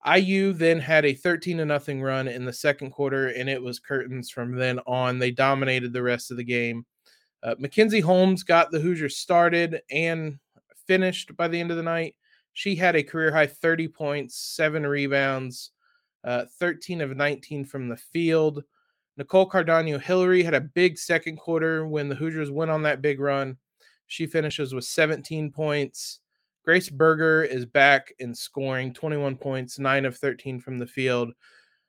IU 0.06 0.52
then 0.52 0.80
had 0.80 1.04
a 1.04 1.14
13 1.14 1.58
to 1.58 1.64
nothing 1.64 2.02
run 2.02 2.26
in 2.28 2.44
the 2.44 2.52
second 2.52 2.90
quarter, 2.90 3.28
and 3.28 3.48
it 3.48 3.62
was 3.62 3.78
curtains 3.78 4.30
from 4.30 4.56
then 4.56 4.80
on. 4.86 5.18
They 5.18 5.30
dominated 5.30 5.92
the 5.92 6.02
rest 6.02 6.30
of 6.30 6.36
the 6.36 6.44
game. 6.44 6.84
Uh, 7.42 7.54
Mackenzie 7.58 8.00
Holmes 8.00 8.42
got 8.42 8.70
the 8.70 8.80
Hoosiers 8.80 9.16
started 9.16 9.80
and 9.90 10.38
finished 10.86 11.36
by 11.36 11.48
the 11.48 11.60
end 11.60 11.70
of 11.70 11.76
the 11.76 11.82
night. 11.82 12.14
She 12.52 12.74
had 12.74 12.96
a 12.96 13.02
career 13.02 13.32
high 13.32 13.46
30 13.46 13.88
points, 13.88 14.36
seven 14.36 14.86
rebounds, 14.86 15.70
uh, 16.24 16.44
13 16.58 17.00
of 17.00 17.16
19 17.16 17.64
from 17.64 17.88
the 17.88 17.96
field. 17.96 18.62
Nicole 19.16 19.48
Cardano 19.48 20.00
Hillary 20.00 20.42
had 20.42 20.54
a 20.54 20.60
big 20.60 20.98
second 20.98 21.36
quarter 21.36 21.86
when 21.86 22.08
the 22.08 22.14
Hoosiers 22.14 22.50
went 22.50 22.70
on 22.70 22.82
that 22.82 23.02
big 23.02 23.20
run. 23.20 23.56
She 24.06 24.26
finishes 24.26 24.74
with 24.74 24.84
17 24.84 25.50
points. 25.50 26.20
Grace 26.64 26.88
Berger 26.88 27.42
is 27.42 27.66
back 27.66 28.12
in 28.20 28.34
scoring 28.34 28.92
21 28.94 29.36
points, 29.36 29.80
9 29.80 30.04
of 30.04 30.16
13 30.16 30.60
from 30.60 30.78
the 30.78 30.86
field. 30.86 31.32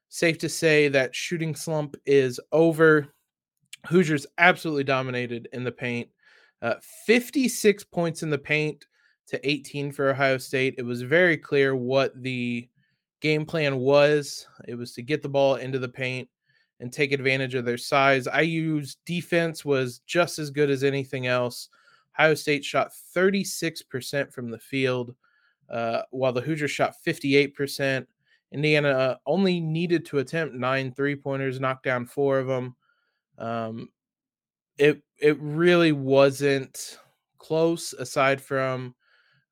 Safe 0.10 0.38
to 0.40 0.50
say 0.50 0.88
that 0.88 1.16
shooting 1.16 1.56
slump 1.56 1.96
is 2.06 2.40
over. 2.52 3.08
Hoosiers 3.88 4.26
absolutely 4.40 4.84
dominated 4.84 5.48
in 5.54 5.64
the 5.64 5.72
paint. 5.72 6.10
Uh, 6.62 6.76
56 7.06 7.84
points 7.84 8.24
in 8.24 8.30
the 8.30 8.38
paint 8.38 8.86
to 9.28 9.48
18 9.48 9.92
for 9.92 10.10
Ohio 10.10 10.38
State. 10.38 10.76
It 10.78 10.84
was 10.84 11.02
very 11.04 11.38
clear 11.38 11.76
what 11.76 12.20
the 12.22 12.68
game 13.22 13.46
plan 13.46 13.78
was. 13.78 14.48
It 14.68 14.76
was 14.76 14.94
to 14.94 15.04
get 15.04 15.22
the 15.22 15.30
ball 15.30 15.56
into 15.56 15.78
the 15.78 15.90
paint 15.90 16.28
and 16.80 16.92
take 16.92 17.12
advantage 17.12 17.54
of 17.54 17.66
their 17.66 17.78
size. 17.78 18.28
IU's 18.28 18.98
defense 19.06 19.64
was 19.64 20.00
just 20.08 20.40
as 20.40 20.50
good 20.50 20.70
as 20.70 20.84
anything 20.84 21.28
else. 21.28 21.70
Ohio 22.18 22.34
State 22.36 22.64
shot 22.64 22.92
36% 23.16 24.32
from 24.32 24.50
the 24.50 24.60
field, 24.60 25.16
uh, 25.70 26.02
while 26.12 26.34
the 26.34 26.42
Hoosiers 26.42 26.72
shot 26.72 26.96
58%. 27.06 28.06
Indiana 28.52 29.20
only 29.26 29.60
needed 29.60 30.06
to 30.06 30.20
attempt 30.20 30.54
nine 30.54 30.94
three 30.94 31.16
pointers, 31.16 31.60
knocked 31.60 31.84
down 31.84 32.06
four 32.06 32.38
of 32.38 32.48
them. 32.48 32.76
Um, 33.40 33.90
it 34.78 35.02
it 35.20 35.38
really 35.40 35.92
wasn't 35.92 37.00
close 37.40 37.94
aside 37.94 38.40
from 38.40 38.94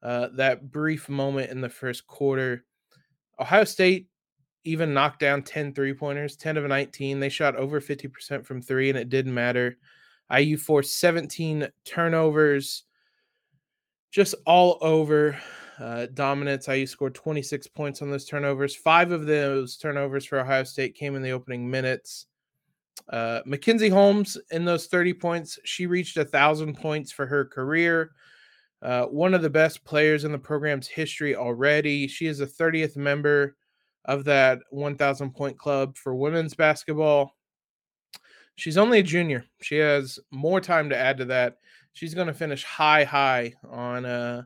uh, 0.04 0.30
that 0.36 0.72
brief 0.72 1.10
moment 1.10 1.52
in 1.52 1.62
the 1.62 1.70
first 1.70 2.06
quarter. 2.06 2.64
Ohio 3.40 3.64
State 3.64 4.08
even 4.64 4.94
knocked 4.94 5.20
down 5.20 5.42
10 5.42 5.74
three 5.74 5.94
pointers, 5.94 6.36
10 6.36 6.58
of 6.58 6.66
19. 6.66 7.20
They 7.20 7.30
shot 7.30 7.56
over 7.56 7.82
50% 7.82 8.46
from 8.46 8.62
three, 8.62 8.90
and 8.90 8.98
it 8.98 9.10
didn't 9.10 9.34
matter. 9.34 9.78
IU 10.36 10.58
forced 10.58 11.00
17 11.00 11.68
turnovers, 11.86 12.84
just 14.12 14.36
all 14.46 14.78
over 14.82 15.38
uh, 15.80 16.08
dominance. 16.14 16.68
IU 16.68 16.86
scored 16.86 17.16
26 17.16 17.68
points 17.68 18.02
on 18.02 18.10
those 18.12 18.26
turnovers. 18.26 18.76
Five 18.76 19.12
of 19.12 19.26
those 19.26 19.78
turnovers 19.78 20.26
for 20.26 20.40
Ohio 20.40 20.64
State 20.64 20.96
came 20.96 21.16
in 21.16 21.22
the 21.22 21.32
opening 21.32 21.70
minutes. 21.70 22.28
Uh, 23.10 23.42
Mackenzie 23.46 23.90
Holmes 23.90 24.38
in 24.52 24.64
those 24.64 24.88
30 24.88 25.14
points, 25.16 25.60
she 25.64 25.88
reached 25.88 26.18
a 26.18 26.26
thousand 26.26 26.78
points 26.78 27.12
for 27.12 27.26
her 27.26 27.46
career. 27.46 28.12
Uh, 28.82 29.06
one 29.06 29.34
of 29.34 29.42
the 29.42 29.50
best 29.50 29.84
players 29.84 30.24
in 30.24 30.32
the 30.32 30.38
program's 30.38 30.88
history 30.88 31.36
already. 31.36 32.08
She 32.08 32.28
is 32.28 32.40
the 32.40 32.48
30th 32.48 32.98
member 32.98 33.56
of 34.06 34.24
that 34.26 34.60
1,000 34.72 35.32
point 35.32 35.58
club 35.58 35.96
for 35.98 36.16
women's 36.16 36.56
basketball. 36.56 37.36
She's 38.56 38.78
only 38.78 39.00
a 39.00 39.04
junior. 39.04 39.46
She 39.62 39.78
has 39.78 40.20
more 40.32 40.62
time 40.62 40.90
to 40.90 40.98
add 40.98 41.18
to 41.18 41.26
that. 41.26 41.58
She's 41.94 42.14
going 42.14 42.28
to 42.28 42.34
finish 42.34 42.64
high, 42.64 43.04
high 43.04 43.54
on 43.70 44.06
uh, 44.06 44.44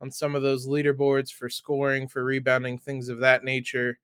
on 0.00 0.10
some 0.10 0.34
of 0.34 0.42
those 0.42 0.66
leaderboards 0.66 1.30
for 1.30 1.48
scoring, 1.48 2.08
for 2.08 2.24
rebounding, 2.24 2.78
things 2.78 3.08
of 3.08 3.20
that 3.20 3.44
nature. 3.44 3.98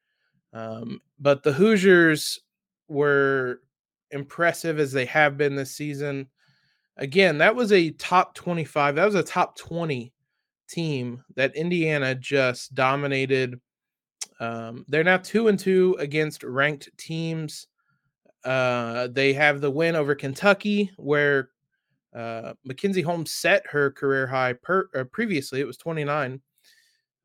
Um, 0.53 1.01
but 1.19 1.43
the 1.43 1.53
Hoosiers 1.53 2.41
were 2.89 3.61
impressive 4.11 4.79
as 4.79 4.93
they 4.93 5.07
have 5.07 5.37
been 5.37 5.57
this 5.57 5.73
season. 5.73 6.29
Again, 6.97 7.39
that 7.39 7.55
was 7.55 7.73
a 7.73 7.91
top 7.93 8.35
25, 8.35 8.95
that 8.95 9.05
was 9.05 9.15
a 9.15 9.23
top 9.23 9.57
20 9.57 10.13
team 10.69 11.23
that 11.35 11.55
Indiana 11.57 12.15
just 12.15 12.75
dominated. 12.75 13.61
Um, 14.41 14.85
they're 14.89 15.05
now 15.05 15.19
two 15.19 15.49
and 15.49 15.59
two 15.59 15.97
against 15.99 16.43
ranked 16.43 16.91
teams. 16.97 17.67
Uh, 18.47 19.09
they 19.09 19.33
have 19.33 19.61
the 19.61 19.71
win 19.71 19.97
over 19.97 20.15
Kentucky, 20.15 20.93
where 20.97 21.51
uh, 22.15 22.55
Mackenzie 22.65 23.03
Holmes 23.03 23.33
set 23.33 23.67
her 23.67 23.91
career 23.91 24.25
high 24.27 24.53
per, 24.53 24.89
uh, 24.95 25.03
previously. 25.05 25.61
It 25.61 25.67
was 25.67 25.77
29. 25.77 26.41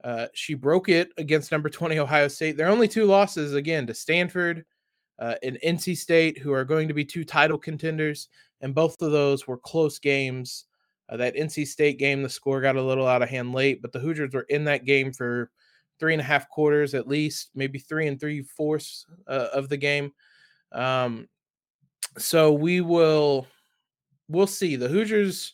Uh, 0.03 0.25
she 0.33 0.55
broke 0.55 0.89
it 0.89 1.11
against 1.17 1.51
number 1.51 1.69
20 1.69 1.99
Ohio 1.99 2.27
State. 2.27 2.57
Their 2.57 2.69
only 2.69 2.87
two 2.87 3.05
losses, 3.05 3.53
again, 3.53 3.85
to 3.85 3.93
Stanford 3.93 4.65
uh, 5.19 5.35
and 5.43 5.59
NC 5.63 5.95
State, 5.95 6.39
who 6.39 6.53
are 6.53 6.65
going 6.65 6.87
to 6.87 6.93
be 6.95 7.05
two 7.05 7.23
title 7.23 7.57
contenders. 7.59 8.27
And 8.61 8.73
both 8.73 8.99
of 8.99 9.11
those 9.11 9.45
were 9.45 9.57
close 9.57 9.99
games. 9.99 10.65
Uh, 11.07 11.17
that 11.17 11.35
NC 11.35 11.67
State 11.67 11.99
game, 11.99 12.23
the 12.23 12.29
score 12.29 12.61
got 12.61 12.77
a 12.77 12.81
little 12.81 13.07
out 13.07 13.21
of 13.21 13.29
hand 13.29 13.53
late, 13.53 13.79
but 13.83 13.91
the 13.91 13.99
Hoosiers 13.99 14.33
were 14.33 14.47
in 14.49 14.63
that 14.63 14.85
game 14.85 15.13
for 15.13 15.51
three 15.99 16.13
and 16.13 16.21
a 16.21 16.25
half 16.25 16.49
quarters 16.49 16.95
at 16.95 17.07
least, 17.07 17.51
maybe 17.53 17.77
three 17.77 18.07
and 18.07 18.19
three 18.19 18.41
fourths 18.41 19.05
uh, 19.27 19.49
of 19.53 19.69
the 19.69 19.77
game. 19.77 20.11
Um, 20.71 21.27
so 22.17 22.53
we 22.53 22.81
will, 22.81 23.47
we'll 24.27 24.47
see. 24.47 24.75
The 24.75 24.87
Hoosiers, 24.87 25.53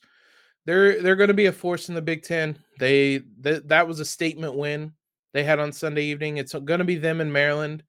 they're 0.66 1.02
they're 1.02 1.16
going 1.16 1.30
to 1.30 1.34
be 1.34 1.46
a 1.46 1.52
force 1.52 1.90
in 1.90 1.96
the 1.96 2.02
Big 2.02 2.24
Ten. 2.24 2.58
They 2.80 3.22
th- 3.44 3.64
that 3.66 3.88
was 3.88 4.00
a 4.00 4.06
statement 4.06 4.56
win 4.56 4.94
they 5.34 5.44
had 5.44 5.60
on 5.60 5.72
Sunday 5.72 6.04
evening. 6.06 6.38
It's 6.38 6.54
going 6.54 6.80
to 6.80 6.86
be 6.86 6.98
them 6.98 7.22
in 7.22 7.32
Maryland 7.32 7.84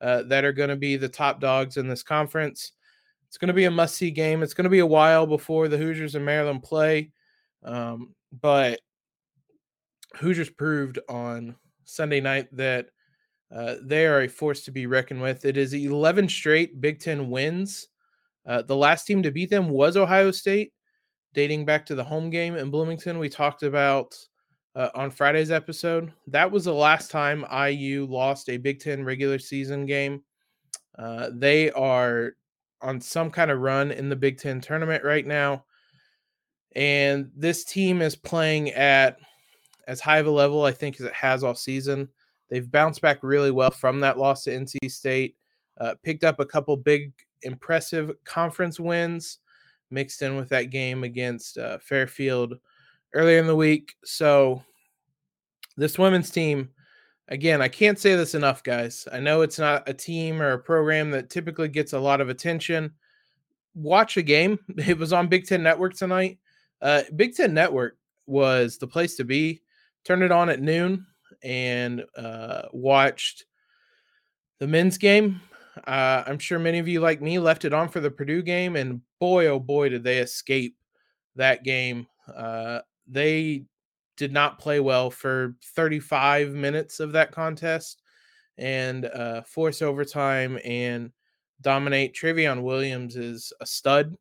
uh, 0.00 0.22
that 0.24 0.44
are 0.44 0.52
going 0.52 0.68
to 0.68 0.76
be 0.76 0.96
the 0.96 1.08
top 1.08 1.40
dogs 1.40 1.76
in 1.76 1.88
this 1.88 2.02
conference. 2.02 2.72
It's 3.28 3.38
going 3.38 3.48
to 3.48 3.54
be 3.54 3.64
a 3.64 3.70
must 3.70 3.96
see 3.96 4.10
game. 4.10 4.42
It's 4.42 4.54
going 4.54 4.64
to 4.64 4.70
be 4.70 4.80
a 4.80 4.86
while 4.86 5.26
before 5.26 5.68
the 5.68 5.78
Hoosiers 5.78 6.14
and 6.14 6.24
Maryland 6.24 6.62
play. 6.62 7.10
Um, 7.64 8.14
but 8.40 8.80
Hoosiers 10.16 10.50
proved 10.50 10.98
on 11.08 11.56
Sunday 11.84 12.20
night 12.20 12.48
that 12.56 12.86
uh, 13.54 13.76
they 13.82 14.06
are 14.06 14.22
a 14.22 14.28
force 14.28 14.62
to 14.64 14.70
be 14.70 14.86
reckoned 14.86 15.20
with. 15.20 15.44
It 15.44 15.56
is 15.56 15.74
11 15.74 16.28
straight 16.28 16.80
Big 16.80 17.00
Ten 17.00 17.28
wins. 17.30 17.88
Uh, 18.46 18.62
the 18.62 18.76
last 18.76 19.04
team 19.04 19.22
to 19.22 19.30
beat 19.30 19.50
them 19.50 19.68
was 19.68 19.96
Ohio 19.96 20.30
State, 20.30 20.72
dating 21.34 21.64
back 21.64 21.86
to 21.86 21.94
the 21.94 22.04
home 22.04 22.30
game 22.30 22.56
in 22.56 22.70
Bloomington. 22.70 23.18
We 23.18 23.28
talked 23.28 23.62
about 23.62 24.16
uh, 24.74 24.88
on 24.94 25.10
Friday's 25.10 25.50
episode. 25.50 26.12
That 26.28 26.50
was 26.50 26.64
the 26.64 26.72
last 26.72 27.10
time 27.10 27.44
IU 27.52 28.06
lost 28.08 28.48
a 28.48 28.56
Big 28.56 28.80
Ten 28.80 29.04
regular 29.04 29.38
season 29.38 29.86
game. 29.86 30.22
Uh, 30.98 31.30
they 31.32 31.70
are 31.72 32.32
on 32.80 33.00
some 33.00 33.30
kind 33.30 33.50
of 33.50 33.60
run 33.60 33.92
in 33.92 34.08
the 34.08 34.16
Big 34.16 34.38
Ten 34.38 34.60
tournament 34.60 35.04
right 35.04 35.26
now. 35.26 35.64
And 36.74 37.30
this 37.36 37.64
team 37.64 38.00
is 38.00 38.16
playing 38.16 38.70
at 38.70 39.18
as 39.86 40.00
high 40.00 40.18
of 40.18 40.26
a 40.26 40.30
level, 40.30 40.64
I 40.64 40.72
think, 40.72 40.98
as 40.98 41.06
it 41.06 41.12
has 41.12 41.44
all 41.44 41.54
season. 41.54 42.08
They've 42.52 42.70
bounced 42.70 43.00
back 43.00 43.20
really 43.22 43.50
well 43.50 43.70
from 43.70 44.00
that 44.00 44.18
loss 44.18 44.44
to 44.44 44.50
NC 44.50 44.90
State, 44.90 45.36
uh, 45.80 45.94
picked 46.02 46.22
up 46.22 46.38
a 46.38 46.44
couple 46.44 46.76
big, 46.76 47.14
impressive 47.40 48.12
conference 48.24 48.78
wins 48.78 49.38
mixed 49.90 50.20
in 50.20 50.36
with 50.36 50.50
that 50.50 50.64
game 50.64 51.02
against 51.02 51.56
uh, 51.56 51.78
Fairfield 51.78 52.58
earlier 53.14 53.38
in 53.38 53.46
the 53.46 53.56
week. 53.56 53.94
So 54.04 54.62
this 55.78 55.98
women's 55.98 56.28
team, 56.28 56.68
again, 57.28 57.62
I 57.62 57.68
can't 57.68 57.98
say 57.98 58.16
this 58.16 58.34
enough, 58.34 58.62
guys. 58.62 59.08
I 59.10 59.18
know 59.18 59.40
it's 59.40 59.58
not 59.58 59.88
a 59.88 59.94
team 59.94 60.42
or 60.42 60.52
a 60.52 60.58
program 60.58 61.10
that 61.12 61.30
typically 61.30 61.68
gets 61.68 61.94
a 61.94 61.98
lot 61.98 62.20
of 62.20 62.28
attention. 62.28 62.92
Watch 63.74 64.18
a 64.18 64.22
game. 64.22 64.58
It 64.76 64.98
was 64.98 65.14
on 65.14 65.28
Big 65.28 65.46
Ten 65.46 65.62
Network 65.62 65.94
tonight. 65.94 66.38
Uh, 66.82 67.00
Big 67.16 67.34
Ten 67.34 67.54
Network 67.54 67.96
was 68.26 68.76
the 68.76 68.86
place 68.86 69.16
to 69.16 69.24
be. 69.24 69.62
Turn 70.04 70.22
it 70.22 70.30
on 70.30 70.50
at 70.50 70.60
noon 70.60 71.06
and 71.42 72.04
uh, 72.16 72.62
watched 72.72 73.44
the 74.58 74.66
men's 74.66 74.98
game. 74.98 75.40
Uh, 75.86 76.22
I'm 76.26 76.38
sure 76.38 76.58
many 76.58 76.78
of 76.78 76.88
you, 76.88 77.00
like 77.00 77.22
me, 77.22 77.38
left 77.38 77.64
it 77.64 77.72
on 77.72 77.88
for 77.88 78.00
the 78.00 78.10
Purdue 78.10 78.42
game, 78.42 78.76
and 78.76 79.00
boy, 79.18 79.46
oh 79.46 79.58
boy, 79.58 79.88
did 79.88 80.04
they 80.04 80.18
escape 80.18 80.76
that 81.36 81.64
game. 81.64 82.06
Uh, 82.32 82.80
they 83.06 83.64
did 84.16 84.32
not 84.32 84.58
play 84.58 84.80
well 84.80 85.10
for 85.10 85.56
35 85.74 86.52
minutes 86.52 87.00
of 87.00 87.12
that 87.12 87.32
contest 87.32 88.02
and 88.58 89.06
uh, 89.06 89.42
force 89.42 89.82
overtime 89.82 90.58
and 90.64 91.10
dominate. 91.62 92.14
Trevion 92.14 92.62
Williams 92.62 93.16
is 93.16 93.52
a 93.60 93.66
stud. 93.66 94.16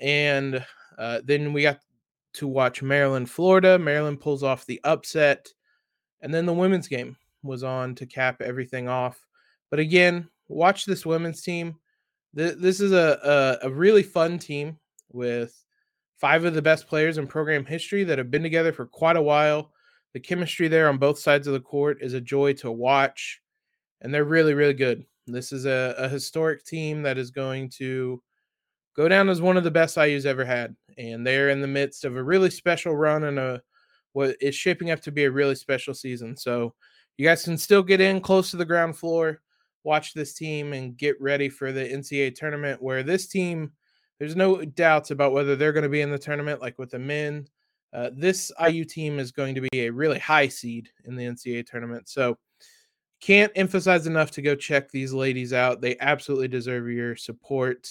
And 0.00 0.64
uh, 0.98 1.20
then 1.24 1.52
we 1.52 1.62
got 1.62 1.78
to 2.34 2.48
watch 2.48 2.82
Maryland, 2.82 3.30
Florida. 3.30 3.78
Maryland 3.78 4.20
pulls 4.20 4.42
off 4.42 4.66
the 4.66 4.80
upset. 4.84 5.48
And 6.24 6.34
then 6.34 6.46
the 6.46 6.52
women's 6.52 6.88
game. 6.88 7.16
was 7.42 7.62
on 7.62 7.94
to 7.96 8.06
cap 8.06 8.40
everything 8.40 8.88
off. 8.88 9.24
But 9.70 9.78
again, 9.78 10.28
watch 10.48 10.86
this 10.86 11.04
women's 11.04 11.42
team. 11.42 11.76
This 12.32 12.80
is 12.80 12.92
a, 12.92 13.58
a, 13.62 13.66
a 13.66 13.70
really 13.70 14.02
fun 14.02 14.38
team 14.38 14.78
with 15.12 15.54
five 16.18 16.44
of 16.44 16.54
the 16.54 16.62
best 16.62 16.88
players 16.88 17.18
in 17.18 17.26
program 17.26 17.66
history 17.66 18.02
that 18.04 18.18
have 18.18 18.30
been 18.30 18.42
together 18.42 18.72
for 18.72 18.86
quite 18.86 19.16
a 19.16 19.22
while. 19.22 19.70
The 20.14 20.20
chemistry 20.20 20.66
there 20.66 20.88
on 20.88 20.96
both 20.96 21.18
sides 21.18 21.46
of 21.46 21.52
the 21.52 21.60
court 21.60 21.98
is 22.00 22.14
a 22.14 22.20
joy 22.20 22.54
to 22.54 22.72
watch, 22.72 23.40
and 24.00 24.12
they're 24.12 24.24
really, 24.24 24.54
really 24.54 24.74
good. 24.74 25.04
This 25.26 25.52
is 25.52 25.66
a, 25.66 25.94
a 25.98 26.08
historic 26.08 26.64
team 26.64 27.02
that 27.02 27.18
is 27.18 27.30
going 27.30 27.68
to 27.76 28.22
go 28.96 29.08
down 29.08 29.28
as 29.28 29.42
one 29.42 29.56
of 29.56 29.64
the 29.64 29.70
best 29.70 29.96
IU's 29.96 30.26
ever 30.26 30.44
had. 30.44 30.74
And 30.96 31.26
they're 31.26 31.50
in 31.50 31.60
the 31.60 31.66
midst 31.66 32.04
of 32.04 32.16
a 32.16 32.22
really 32.22 32.50
special 32.50 32.96
run 32.96 33.24
and 33.24 33.38
a 33.38 33.62
what 34.14 34.36
is 34.40 34.54
shaping 34.54 34.90
up 34.90 35.00
to 35.00 35.12
be 35.12 35.24
a 35.24 35.30
really 35.30 35.56
special 35.56 35.92
season. 35.92 36.36
So 36.36 36.72
you 37.16 37.26
guys 37.26 37.44
can 37.44 37.58
still 37.58 37.82
get 37.82 38.00
in 38.00 38.20
close 38.20 38.50
to 38.52 38.56
the 38.56 38.64
ground 38.64 38.96
floor, 38.96 39.42
watch 39.82 40.14
this 40.14 40.34
team, 40.34 40.72
and 40.72 40.96
get 40.96 41.20
ready 41.20 41.48
for 41.48 41.72
the 41.72 41.80
NCAA 41.84 42.34
tournament 42.34 42.80
where 42.80 43.02
this 43.02 43.26
team, 43.26 43.72
there's 44.18 44.36
no 44.36 44.64
doubts 44.64 45.10
about 45.10 45.32
whether 45.32 45.56
they're 45.56 45.72
going 45.72 45.82
to 45.82 45.88
be 45.88 46.00
in 46.00 46.12
the 46.12 46.18
tournament, 46.18 46.62
like 46.62 46.78
with 46.78 46.90
the 46.90 46.98
men. 46.98 47.46
Uh, 47.92 48.10
this 48.16 48.50
IU 48.64 48.84
team 48.84 49.18
is 49.18 49.32
going 49.32 49.56
to 49.56 49.60
be 49.60 49.86
a 49.86 49.90
really 49.90 50.18
high 50.18 50.48
seed 50.48 50.88
in 51.04 51.16
the 51.16 51.24
NCAA 51.24 51.66
tournament. 51.66 52.08
So 52.08 52.38
can't 53.20 53.52
emphasize 53.56 54.06
enough 54.06 54.30
to 54.32 54.42
go 54.42 54.54
check 54.54 54.90
these 54.90 55.12
ladies 55.12 55.52
out. 55.52 55.80
They 55.80 55.96
absolutely 55.98 56.48
deserve 56.48 56.88
your 56.88 57.16
support. 57.16 57.90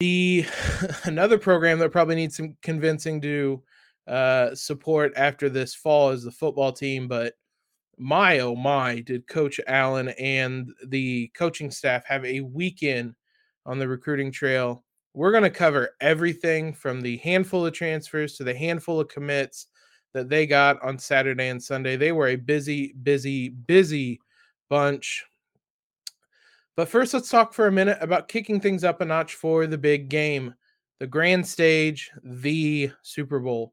The 0.00 0.44
another 1.04 1.38
program 1.38 1.78
that 1.78 1.92
probably 1.92 2.16
needs 2.16 2.36
some 2.36 2.56
convincing 2.62 3.20
to 3.20 3.62
uh, 4.10 4.52
support 4.56 5.12
after 5.14 5.48
this 5.48 5.72
fall 5.72 6.10
is 6.10 6.24
the 6.24 6.32
football 6.32 6.72
team, 6.72 7.06
but 7.06 7.34
my 7.96 8.40
oh 8.40 8.56
my, 8.56 9.00
did 9.00 9.28
Coach 9.28 9.60
Allen 9.68 10.08
and 10.18 10.72
the 10.86 11.28
coaching 11.28 11.70
staff 11.70 12.04
have 12.06 12.24
a 12.24 12.40
weekend 12.40 13.14
on 13.66 13.78
the 13.78 13.86
recruiting 13.86 14.32
trail? 14.32 14.84
We're 15.14 15.30
going 15.30 15.44
to 15.44 15.50
cover 15.50 15.90
everything 16.00 16.74
from 16.74 17.00
the 17.00 17.18
handful 17.18 17.64
of 17.64 17.72
transfers 17.72 18.36
to 18.36 18.44
the 18.44 18.54
handful 18.54 18.98
of 18.98 19.08
commits 19.08 19.68
that 20.12 20.28
they 20.28 20.44
got 20.44 20.82
on 20.82 20.98
Saturday 20.98 21.48
and 21.48 21.62
Sunday. 21.62 21.96
They 21.96 22.10
were 22.10 22.28
a 22.28 22.36
busy, 22.36 22.94
busy, 23.02 23.50
busy 23.50 24.20
bunch. 24.68 25.24
But 26.76 26.88
first, 26.88 27.14
let's 27.14 27.30
talk 27.30 27.52
for 27.52 27.68
a 27.68 27.72
minute 27.72 27.98
about 28.00 28.28
kicking 28.28 28.60
things 28.60 28.82
up 28.82 29.00
a 29.00 29.04
notch 29.04 29.34
for 29.34 29.68
the 29.68 29.78
big 29.78 30.08
game, 30.08 30.54
the 30.98 31.06
grand 31.06 31.46
stage, 31.46 32.10
the 32.24 32.90
Super 33.02 33.38
Bowl. 33.38 33.72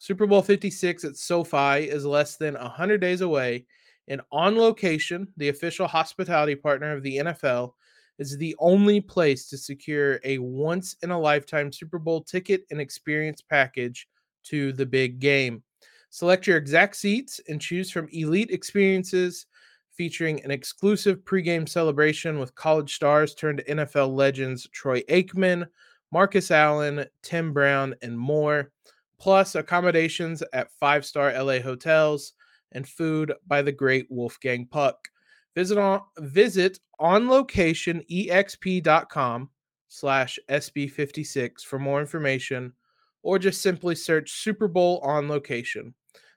Super 0.00 0.26
Bowl 0.26 0.40
56 0.40 1.04
at 1.04 1.18
SoFi 1.18 1.90
is 1.90 2.06
less 2.06 2.36
than 2.36 2.54
100 2.54 3.02
days 3.02 3.20
away, 3.20 3.66
and 4.08 4.22
On 4.32 4.56
Location, 4.56 5.28
the 5.36 5.50
official 5.50 5.86
hospitality 5.86 6.54
partner 6.54 6.92
of 6.92 7.02
the 7.02 7.18
NFL, 7.18 7.74
is 8.18 8.38
the 8.38 8.56
only 8.58 9.02
place 9.02 9.46
to 9.50 9.58
secure 9.58 10.18
a 10.24 10.38
once 10.38 10.96
in 11.02 11.10
a 11.10 11.20
lifetime 11.20 11.70
Super 11.70 11.98
Bowl 11.98 12.22
ticket 12.22 12.62
and 12.70 12.80
experience 12.80 13.42
package 13.42 14.08
to 14.44 14.72
the 14.72 14.86
big 14.86 15.18
game. 15.18 15.62
Select 16.08 16.46
your 16.46 16.56
exact 16.56 16.96
seats 16.96 17.38
and 17.50 17.60
choose 17.60 17.90
from 17.90 18.08
elite 18.10 18.50
experiences 18.50 19.44
featuring 19.92 20.42
an 20.44 20.50
exclusive 20.50 21.18
pregame 21.26 21.68
celebration 21.68 22.38
with 22.38 22.54
college 22.54 22.94
stars 22.94 23.34
turned 23.34 23.62
NFL 23.68 24.14
legends 24.16 24.66
Troy 24.70 25.02
Aikman, 25.10 25.66
Marcus 26.10 26.50
Allen, 26.50 27.04
Tim 27.22 27.52
Brown, 27.52 27.94
and 28.00 28.18
more, 28.18 28.72
plus 29.20 29.54
accommodations 29.54 30.42
at 30.52 30.72
five 30.80 31.04
star 31.04 31.32
LA 31.32 31.60
hotels 31.60 32.32
and 32.72 32.88
food 32.88 33.32
by 33.46 33.62
the 33.62 33.72
great 33.72 34.06
Wolfgang 34.10 34.66
Puck. 34.66 35.08
Visit 35.54 35.78
on 35.78 36.00
visit 36.18 36.78
on 36.98 37.28
location 37.28 38.02
exp.com 38.10 39.50
slash 39.88 40.38
SB56 40.48 41.64
for 41.64 41.78
more 41.78 42.00
information 42.00 42.72
or 43.22 43.38
just 43.38 43.60
simply 43.60 43.94
search 43.94 44.30
Super 44.30 44.68
Bowl 44.68 44.98
on 45.00 45.28
location. 45.28 45.94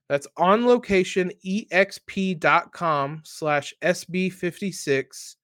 That's 0.09 0.27
on 0.37 0.65
location 0.65 1.31
exp.com 1.45 3.21
slash 3.23 3.73
SB56 3.81 5.35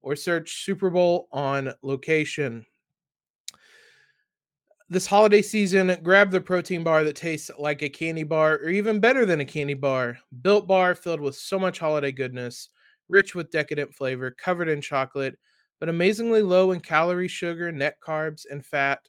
or 0.00 0.16
search 0.16 0.64
Super 0.64 0.90
Bowl 0.90 1.28
on 1.32 1.72
location. 1.82 2.64
This 4.90 5.06
holiday 5.06 5.42
season, 5.42 5.94
grab 6.02 6.30
the 6.30 6.40
protein 6.40 6.82
bar 6.82 7.04
that 7.04 7.14
tastes 7.14 7.50
like 7.58 7.82
a 7.82 7.90
candy 7.90 8.22
bar 8.22 8.54
or 8.54 8.70
even 8.70 9.00
better 9.00 9.26
than 9.26 9.40
a 9.40 9.44
candy 9.44 9.74
bar. 9.74 10.18
Built 10.40 10.66
bar 10.66 10.94
filled 10.94 11.20
with 11.20 11.34
so 11.34 11.58
much 11.58 11.78
holiday 11.78 12.10
goodness, 12.10 12.70
rich 13.10 13.34
with 13.34 13.50
decadent 13.50 13.94
flavor, 13.94 14.30
covered 14.30 14.66
in 14.66 14.80
chocolate, 14.80 15.38
but 15.78 15.90
amazingly 15.90 16.40
low 16.40 16.70
in 16.70 16.80
calorie, 16.80 17.28
sugar, 17.28 17.70
net 17.70 17.96
carbs, 18.02 18.46
and 18.50 18.64
fat 18.64 19.00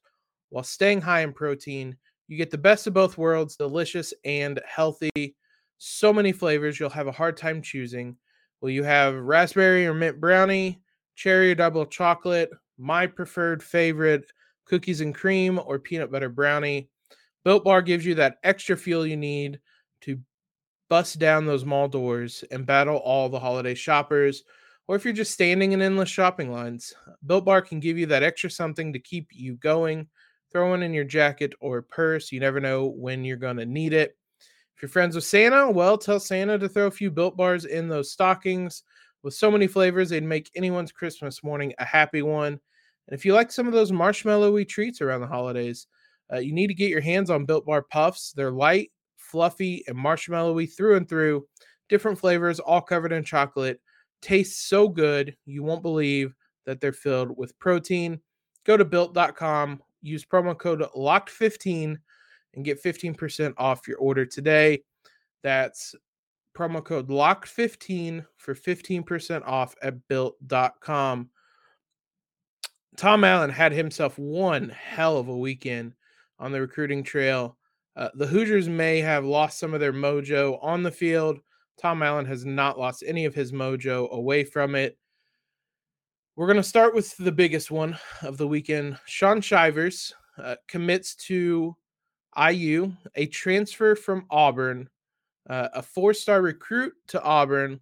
while 0.49 0.65
staying 0.65 0.99
high 0.99 1.21
in 1.21 1.31
protein. 1.31 1.95
You 2.27 2.35
get 2.35 2.51
the 2.51 2.57
best 2.57 2.85
of 2.85 2.93
both 2.93 3.17
worlds, 3.17 3.55
delicious 3.55 4.13
and 4.25 4.59
healthy. 4.67 5.37
So 5.77 6.11
many 6.11 6.33
flavors, 6.33 6.77
you'll 6.77 6.89
have 6.89 7.07
a 7.07 7.13
hard 7.13 7.37
time 7.37 7.61
choosing. 7.61 8.17
Will 8.59 8.71
you 8.71 8.83
have 8.83 9.15
raspberry 9.15 9.87
or 9.87 9.93
mint 9.93 10.19
brownie, 10.19 10.81
cherry 11.15 11.53
or 11.53 11.55
double 11.55 11.85
chocolate, 11.85 12.49
my 12.77 13.07
preferred 13.07 13.63
favorite, 13.63 14.29
cookies 14.69 15.01
and 15.01 15.13
cream 15.13 15.59
or 15.65 15.79
peanut 15.79 16.11
butter 16.11 16.29
brownie? 16.29 16.89
Built 17.43 17.63
Bar 17.63 17.81
gives 17.81 18.05
you 18.05 18.15
that 18.15 18.37
extra 18.43 18.77
fuel 18.77 19.05
you 19.05 19.17
need 19.17 19.59
to 20.01 20.19
bust 20.89 21.19
down 21.19 21.45
those 21.45 21.65
mall 21.65 21.87
doors 21.87 22.43
and 22.51 22.65
battle 22.65 22.97
all 22.97 23.27
the 23.29 23.39
holiday 23.39 23.75
shoppers. 23.75 24.43
Or 24.87 24.95
if 24.95 25.03
you're 25.03 25.13
just 25.13 25.33
standing 25.33 25.71
in 25.71 25.81
endless 25.81 26.09
shopping 26.09 26.51
lines, 26.51 26.93
Built 27.25 27.45
Bar 27.45 27.61
can 27.61 27.79
give 27.79 27.97
you 27.97 28.05
that 28.07 28.23
extra 28.23 28.49
something 28.49 28.93
to 28.93 28.99
keep 28.99 29.27
you 29.31 29.55
going 29.55 30.07
throw 30.51 30.69
one 30.69 30.83
in 30.83 30.93
your 30.93 31.03
jacket 31.03 31.53
or 31.59 31.81
purse. 31.81 32.31
You 32.31 32.39
never 32.39 32.59
know 32.59 32.87
when 32.87 33.23
you're 33.23 33.37
going 33.37 33.57
to 33.57 33.65
need 33.65 33.93
it. 33.93 34.15
If 34.75 34.81
you're 34.81 34.89
friends 34.89 35.15
with 35.15 35.25
Santa, 35.25 35.69
well, 35.69 35.97
tell 35.97 36.19
Santa 36.19 36.57
to 36.57 36.69
throw 36.69 36.87
a 36.87 36.91
few 36.91 37.11
built 37.11 37.35
bars 37.35 37.65
in 37.65 37.89
those 37.89 38.11
stockings. 38.11 38.83
With 39.23 39.33
so 39.33 39.51
many 39.51 39.67
flavors, 39.67 40.09
they'd 40.09 40.23
make 40.23 40.49
anyone's 40.55 40.91
Christmas 40.91 41.43
morning 41.43 41.73
a 41.77 41.85
happy 41.85 42.21
one. 42.21 42.59
And 43.09 43.17
if 43.17 43.25
you 43.25 43.33
like 43.33 43.51
some 43.51 43.67
of 43.67 43.73
those 43.73 43.91
marshmallowy 43.91 44.67
treats 44.67 45.01
around 45.01 45.21
the 45.21 45.27
holidays, 45.27 45.87
uh, 46.31 46.37
you 46.37 46.53
need 46.53 46.67
to 46.67 46.75
get 46.75 46.91
your 46.91 47.01
hands 47.01 47.29
on 47.29 47.45
Built 47.45 47.65
Bar 47.65 47.81
Puffs. 47.81 48.31
They're 48.33 48.51
light, 48.51 48.91
fluffy, 49.17 49.83
and 49.87 49.97
marshmallowy 49.97 50.71
through 50.71 50.97
and 50.97 51.09
through. 51.09 51.47
Different 51.89 52.19
flavors, 52.19 52.59
all 52.59 52.81
covered 52.81 53.11
in 53.11 53.23
chocolate. 53.23 53.81
Tastes 54.21 54.67
so 54.69 54.87
good, 54.87 55.35
you 55.45 55.63
won't 55.63 55.81
believe 55.81 56.35
that 56.65 56.79
they're 56.79 56.93
filled 56.93 57.35
with 57.35 57.57
protein. 57.57 58.19
Go 58.63 58.77
to 58.77 58.85
built.com 58.85 59.81
use 60.01 60.25
promo 60.25 60.57
code 60.57 60.83
locked15 60.95 61.97
and 62.55 62.65
get 62.65 62.83
15% 62.83 63.53
off 63.57 63.87
your 63.87 63.97
order 63.97 64.25
today. 64.25 64.83
That's 65.43 65.95
promo 66.57 66.83
code 66.83 67.09
locked15 67.09 68.25
for 68.37 68.55
15% 68.55 69.43
off 69.45 69.75
at 69.81 70.07
built.com. 70.07 71.29
Tom 72.97 73.23
Allen 73.23 73.49
had 73.49 73.71
himself 73.71 74.17
one 74.17 74.69
hell 74.69 75.17
of 75.17 75.27
a 75.27 75.37
weekend 75.37 75.93
on 76.39 76.51
the 76.51 76.61
recruiting 76.61 77.03
trail. 77.03 77.57
Uh, 77.95 78.09
the 78.15 78.27
Hoosiers 78.27 78.69
may 78.69 78.99
have 78.99 79.25
lost 79.25 79.59
some 79.59 79.73
of 79.73 79.79
their 79.79 79.93
mojo 79.93 80.57
on 80.63 80.83
the 80.83 80.91
field. 80.91 81.39
Tom 81.79 82.03
Allen 82.03 82.25
has 82.25 82.45
not 82.45 82.79
lost 82.79 83.03
any 83.05 83.25
of 83.25 83.35
his 83.35 83.51
mojo 83.51 84.09
away 84.11 84.43
from 84.43 84.75
it. 84.75 84.97
We're 86.35 86.47
going 86.47 86.57
to 86.57 86.63
start 86.63 86.95
with 86.95 87.15
the 87.17 87.31
biggest 87.31 87.71
one 87.71 87.97
of 88.21 88.37
the 88.37 88.47
weekend. 88.47 88.97
Shaun 89.05 89.41
Shivers 89.41 90.13
uh, 90.37 90.55
commits 90.67 91.15
to 91.27 91.75
IU, 92.37 92.93
a 93.15 93.25
transfer 93.27 93.95
from 93.95 94.25
Auburn, 94.29 94.89
uh, 95.49 95.69
a 95.73 95.81
four 95.81 96.13
star 96.13 96.41
recruit 96.41 96.93
to 97.07 97.21
Auburn, 97.21 97.79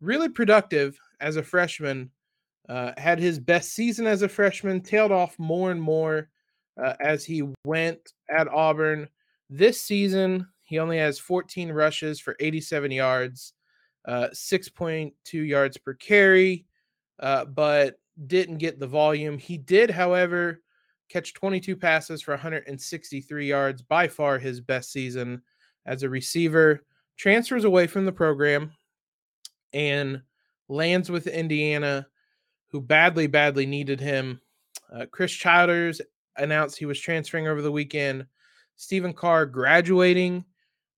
really 0.00 0.28
productive 0.28 0.98
as 1.20 1.36
a 1.36 1.42
freshman. 1.42 2.10
Uh, 2.70 2.92
had 2.96 3.18
his 3.18 3.40
best 3.40 3.72
season 3.72 4.06
as 4.06 4.22
a 4.22 4.28
freshman, 4.28 4.80
tailed 4.80 5.10
off 5.10 5.36
more 5.38 5.72
and 5.72 5.82
more 5.82 6.28
uh, 6.80 6.94
as 7.00 7.24
he 7.24 7.42
went 7.66 7.98
at 8.30 8.46
Auburn. 8.46 9.08
This 9.48 9.82
season, 9.82 10.46
he 10.62 10.78
only 10.78 10.96
has 10.98 11.18
14 11.18 11.72
rushes 11.72 12.20
for 12.20 12.36
87 12.38 12.92
yards, 12.92 13.54
uh, 14.06 14.28
6.2 14.32 15.12
yards 15.32 15.76
per 15.78 15.94
carry 15.94 16.64
uh, 17.20 17.44
but 17.44 17.96
didn't 18.26 18.58
get 18.58 18.80
the 18.80 18.86
volume. 18.86 19.38
He 19.38 19.58
did, 19.58 19.90
however, 19.90 20.62
catch 21.08 21.34
22 21.34 21.76
passes 21.76 22.22
for 22.22 22.32
163 22.32 23.46
yards, 23.46 23.82
by 23.82 24.08
far 24.08 24.38
his 24.38 24.60
best 24.60 24.90
season 24.90 25.42
as 25.86 26.02
a 26.02 26.08
receiver. 26.08 26.80
Transfers 27.16 27.64
away 27.64 27.86
from 27.86 28.06
the 28.06 28.12
program 28.12 28.72
and 29.72 30.22
lands 30.68 31.10
with 31.10 31.26
Indiana, 31.26 32.06
who 32.70 32.80
badly, 32.80 33.26
badly 33.26 33.66
needed 33.66 34.00
him. 34.00 34.40
Uh, 34.92 35.06
Chris 35.10 35.32
Childers 35.32 36.00
announced 36.36 36.78
he 36.78 36.86
was 36.86 37.00
transferring 37.00 37.48
over 37.48 37.62
the 37.62 37.72
weekend. 37.72 38.26
Stephen 38.76 39.12
Carr 39.12 39.46
graduating 39.46 40.44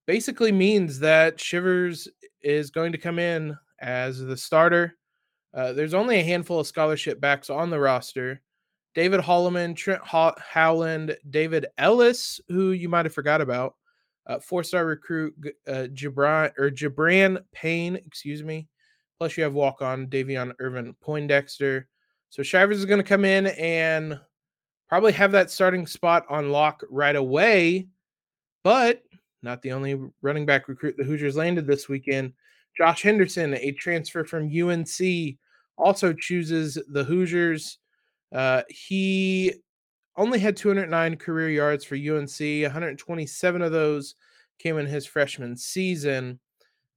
basically 0.05 0.51
means 0.51 0.99
that 0.99 1.39
Shivers 1.39 2.07
is 2.41 2.71
going 2.71 2.91
to 2.91 2.97
come 2.97 3.19
in 3.19 3.57
as 3.79 4.19
the 4.19 4.37
starter. 4.37 4.95
Uh, 5.53 5.73
there's 5.73 5.93
only 5.93 6.19
a 6.19 6.23
handful 6.23 6.59
of 6.59 6.67
scholarship 6.67 7.19
backs 7.19 7.49
on 7.49 7.69
the 7.69 7.79
roster. 7.79 8.41
David 8.95 9.21
Holloman, 9.21 9.75
Trent 9.75 10.01
Howland, 10.03 11.17
David 11.29 11.65
Ellis, 11.77 12.39
who 12.47 12.71
you 12.71 12.89
might 12.89 13.05
have 13.05 13.13
forgot 13.13 13.41
about, 13.41 13.75
uh, 14.27 14.39
four-star 14.39 14.85
recruit 14.85 15.33
uh, 15.67 15.87
or 16.57 16.69
Gi'Bran 16.69 17.43
Payne, 17.51 17.95
excuse 17.95 18.43
me. 18.43 18.67
Plus, 19.19 19.37
you 19.37 19.43
have 19.43 19.53
walk-on 19.53 20.07
Davion 20.07 20.53
Ervin 20.59 20.95
Poindexter. 21.01 21.87
So 22.29 22.43
Shivers 22.43 22.79
is 22.79 22.85
going 22.85 23.01
to 23.01 23.07
come 23.07 23.25
in 23.25 23.47
and 23.47 24.19
probably 24.89 25.11
have 25.13 25.31
that 25.31 25.51
starting 25.51 25.87
spot 25.87 26.25
on 26.29 26.51
lock 26.51 26.83
right 26.89 27.15
away. 27.15 27.87
But 28.63 29.03
not 29.43 29.61
the 29.61 29.71
only 29.73 29.99
running 30.21 30.45
back 30.45 30.67
recruit 30.67 30.95
the 30.97 31.03
Hoosiers 31.03 31.35
landed 31.35 31.67
this 31.67 31.89
weekend. 31.89 32.33
Josh 32.77 33.03
Henderson, 33.03 33.53
a 33.55 33.71
transfer 33.73 34.23
from 34.23 34.49
UNC, 34.49 35.37
also 35.77 36.13
chooses 36.13 36.77
the 36.89 37.03
Hoosiers. 37.03 37.77
Uh, 38.33 38.63
he 38.69 39.53
only 40.15 40.39
had 40.39 40.55
209 40.57 41.17
career 41.17 41.49
yards 41.49 41.83
for 41.85 41.95
UNC, 41.95 42.39
127 42.39 43.61
of 43.61 43.71
those 43.71 44.15
came 44.59 44.77
in 44.77 44.85
his 44.85 45.05
freshman 45.05 45.57
season. 45.57 46.39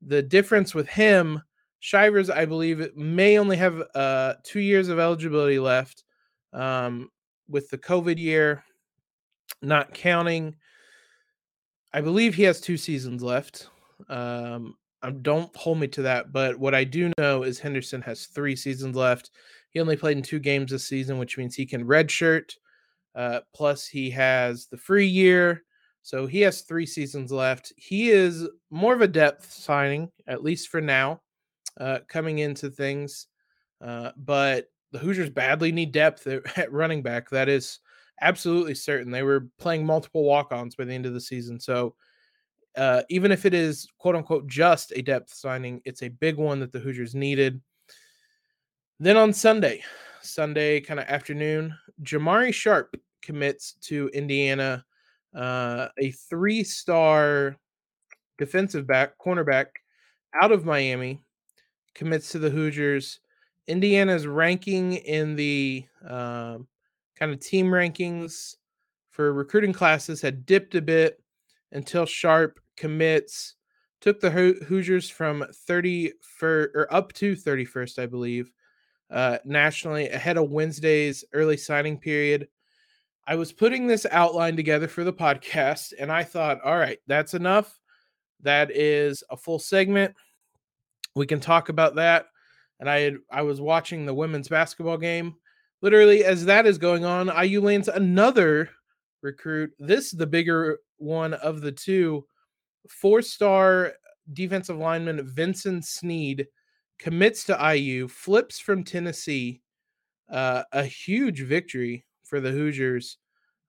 The 0.07 0.22
difference 0.22 0.74
with 0.74 0.88
him, 0.88 1.42
Shivers, 1.81 2.31
I 2.31 2.45
believe, 2.47 2.97
may 2.97 3.39
only 3.39 3.57
have 3.57 3.83
uh, 3.95 4.35
two 4.43 4.61
years 4.61 4.89
of 4.89 4.99
eligibility 4.99 5.59
left 5.59 6.05
um, 6.53 7.11
with 7.49 7.69
the 7.71 7.79
COVID 7.79 8.19
year 8.19 8.65
not 9.62 9.95
counting. 9.95 10.57
I 11.93 12.01
believe 12.01 12.35
he 12.35 12.43
has 12.45 12.61
two 12.61 12.77
seasons 12.77 13.23
left. 13.23 13.69
Um, 14.09 14.75
don't 15.23 15.55
hold 15.57 15.79
me 15.79 15.87
to 15.89 16.03
that, 16.03 16.33
but 16.33 16.59
what 16.59 16.75
I 16.75 16.85
do 16.85 17.12
know 17.19 17.43
is 17.43 17.59
Henderson 17.59 18.03
has 18.03 18.27
three 18.27 18.57
seasons 18.57 18.97
left. 18.97 19.31
He 19.71 19.81
only 19.81 19.97
played 19.97 20.17
in 20.17 20.23
two 20.23 20.39
games 20.39 20.71
this 20.71 20.89
season, 20.89 21.19
which 21.19 21.39
means 21.39 21.55
he 21.55 21.67
can 21.67 21.87
redshirt. 21.87 22.53
Uh, 23.15 23.41
plus, 23.55 23.87
he 23.87 24.11
has 24.11 24.67
the 24.67 24.77
free 24.77 25.07
year, 25.07 25.62
so 26.03 26.27
he 26.27 26.41
has 26.41 26.62
three 26.62 26.87
seasons 26.87 27.33
left. 27.33 27.73
He 27.77 28.11
is 28.11 28.47
more 28.71 28.95
of 28.95 29.01
a 29.01 29.09
depth 29.09 29.51
signing, 29.51 30.11
at 30.27 30.43
least 30.43 30.69
for 30.69 30.81
now, 30.81 31.21
uh, 31.81 32.01
coming 32.09 32.39
into 32.39 32.71
things. 32.71 33.27
Uh, 33.81 34.11
but 34.17 34.69
the 34.93 34.99
Hoosiers 34.99 35.31
badly 35.31 35.73
need 35.73 35.93
depth 35.93 36.27
at 36.27 36.73
running 36.73 37.03
back. 37.03 37.29
That 37.31 37.49
is 37.49 37.81
absolutely 38.21 38.75
certain. 38.75 39.11
They 39.11 39.23
were 39.23 39.49
playing 39.59 39.85
multiple 39.85 40.25
walk 40.25 40.53
ons 40.53 40.75
by 40.75 40.85
the 40.85 40.95
end 40.95 41.07
of 41.07 41.15
the 41.15 41.21
season. 41.21 41.61
So 41.61 41.95
uh, 42.77 43.03
even 43.09 43.33
if 43.33 43.47
it 43.47 43.55
is 43.55 43.89
quote 43.99 44.17
unquote 44.17 44.47
just 44.47 44.93
a 44.95 45.03
depth 45.03 45.33
signing, 45.33 45.81
it's 45.85 46.03
a 46.03 46.09
big 46.09 46.37
one 46.37 46.61
that 46.61 46.73
the 46.73 46.79
Hoosiers 46.79 47.15
needed. 47.15 47.61
Then 48.99 49.17
on 49.17 49.33
Sunday, 49.33 49.83
Sunday 50.23 50.81
kind 50.81 51.01
of 51.01 51.07
afternoon, 51.07 51.77
Jamari 52.03 52.53
Sharp 52.53 52.97
commits 53.23 53.73
to 53.83 54.09
Indiana, 54.15 54.85
uh, 55.35 55.89
a 55.99 56.11
three 56.12 56.65
star 56.65 57.57
defensive 58.39 58.87
back, 58.87 59.19
cornerback 59.19 59.67
out 60.41 60.53
of 60.53 60.65
Miami, 60.65 61.23
commits 61.96 62.30
to 62.30 62.38
the 62.38 62.50
Hoosiers. 62.50 63.18
Indiana's 63.66 64.26
ranking 64.26 64.94
in 64.94 65.35
the 65.35 65.85
uh, 66.09 66.59
kind 67.16 67.32
of 67.32 67.40
team 67.40 67.66
rankings 67.66 68.54
for 69.11 69.32
recruiting 69.32 69.72
classes 69.72 70.20
had 70.20 70.46
dipped 70.46 70.76
a 70.76 70.82
bit 70.82 71.20
until 71.72 72.06
Sharp 72.06 72.61
commits 72.76 73.56
took 74.00 74.20
the 74.20 74.30
Hoosiers 74.30 75.11
from 75.11 75.44
30 75.52 76.12
for 76.20 76.70
or 76.74 76.94
up 76.94 77.12
to 77.14 77.35
31st, 77.35 77.98
I 77.98 78.06
believe, 78.06 78.52
uh, 79.11 79.38
nationally 79.44 80.09
ahead 80.11 80.37
of 80.37 80.50
Wednesday's 80.50 81.24
early 81.32 81.56
signing 81.56 81.98
period. 81.98 82.46
I 83.26 83.35
was 83.35 83.52
putting 83.52 83.87
this 83.87 84.06
outline 84.12 84.54
together 84.54 84.87
for 84.87 85.02
the 85.02 85.12
podcast, 85.12 85.92
and 85.98 86.12
I 86.12 86.22
thought, 86.22 86.61
all 86.62 86.78
right, 86.78 86.98
that's 87.09 87.35
enough. 87.35 87.80
That 88.42 88.70
is 88.70 89.24
a 89.30 89.37
full 89.37 89.59
segment. 89.59 90.14
We 91.16 91.26
can 91.26 91.40
talk 91.40 91.68
about 91.70 91.96
that. 91.96 92.26
And 92.79 92.88
I 92.88 93.00
had 93.00 93.16
I 93.31 93.42
was 93.42 93.61
watching 93.61 94.07
the 94.07 94.14
women's 94.14 94.48
basketball 94.48 94.98
game 94.98 95.35
literally 95.83 96.24
as 96.24 96.44
that 96.44 96.66
is 96.66 96.79
going 96.79 97.05
on, 97.05 97.31
IU 97.44 97.61
lands 97.61 97.88
another 97.88 98.70
recruit. 99.22 99.72
This 99.79 100.07
is 100.07 100.12
the 100.12 100.26
bigger 100.26 100.79
one 100.98 101.35
of 101.35 101.61
the 101.61 101.72
two. 101.72 102.26
Four-star 102.88 103.94
defensive 104.33 104.76
lineman 104.76 105.26
Vincent 105.26 105.85
Sneed 105.85 106.46
commits 106.98 107.44
to 107.44 107.74
IU, 107.74 108.09
flips 108.09 108.59
from 108.59 108.85
Tennessee. 108.85 109.62
Uh, 110.31 110.64
a 110.72 110.85
huge 110.85 111.42
victory 111.42 112.05
for 112.24 112.40
the 112.40 112.50
Hoosiers. 112.50 113.18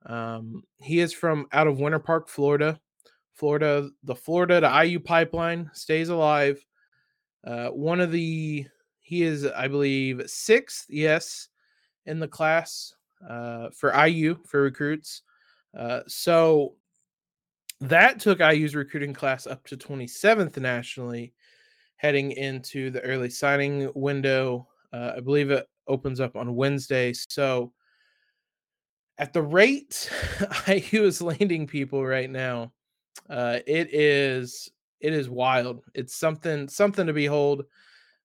Um, 0.06 0.64
he 0.80 1.00
is 1.00 1.14
from 1.14 1.46
out 1.52 1.68
of 1.68 1.80
Winter 1.80 2.00
Park, 2.00 2.30
Florida. 2.30 2.80
Florida, 3.34 3.90
the 4.04 4.16
Florida 4.16 4.62
to 4.62 4.84
IU 4.84 5.00
pipeline 5.00 5.70
stays 5.74 6.10
alive. 6.10 6.64
Uh, 7.44 7.70
one 7.70 8.00
of 8.00 8.12
the, 8.12 8.66
he 9.02 9.24
is, 9.24 9.46
I 9.46 9.68
believe, 9.68 10.22
sixth, 10.26 10.86
yes, 10.90 11.50
in 12.06 12.20
the 12.20 12.28
class 12.28 12.94
uh, 13.28 13.70
for 13.72 13.94
IU 14.06 14.38
for 14.46 14.62
recruits. 14.62 15.22
Uh, 15.78 16.02
so 16.08 16.76
that 17.82 18.20
took 18.20 18.40
IU's 18.40 18.76
recruiting 18.76 19.14
class 19.14 19.46
up 19.46 19.66
to 19.68 19.78
27th 19.78 20.58
nationally, 20.58 21.34
heading 21.98 22.32
into 22.32 22.90
the 22.90 23.02
early 23.02 23.30
signing 23.30 23.92
window. 23.94 24.68
Uh, 24.92 25.14
I 25.18 25.20
believe 25.20 25.52
it 25.52 25.68
opens 25.88 26.20
up 26.20 26.36
on 26.36 26.56
Wednesday. 26.56 27.14
So 27.14 27.74
at 29.18 29.34
the 29.34 29.42
rate 29.42 30.10
IU 30.68 31.04
is 31.04 31.22
landing 31.22 31.68
people 31.68 32.06
right 32.06 32.30
now, 32.30 32.72
uh, 33.30 33.60
it 33.66 33.94
is 33.94 34.70
it 35.00 35.14
is 35.14 35.30
wild. 35.30 35.84
It's 35.94 36.16
something 36.16 36.68
something 36.68 37.08
to 37.08 37.14
behold. 37.14 37.66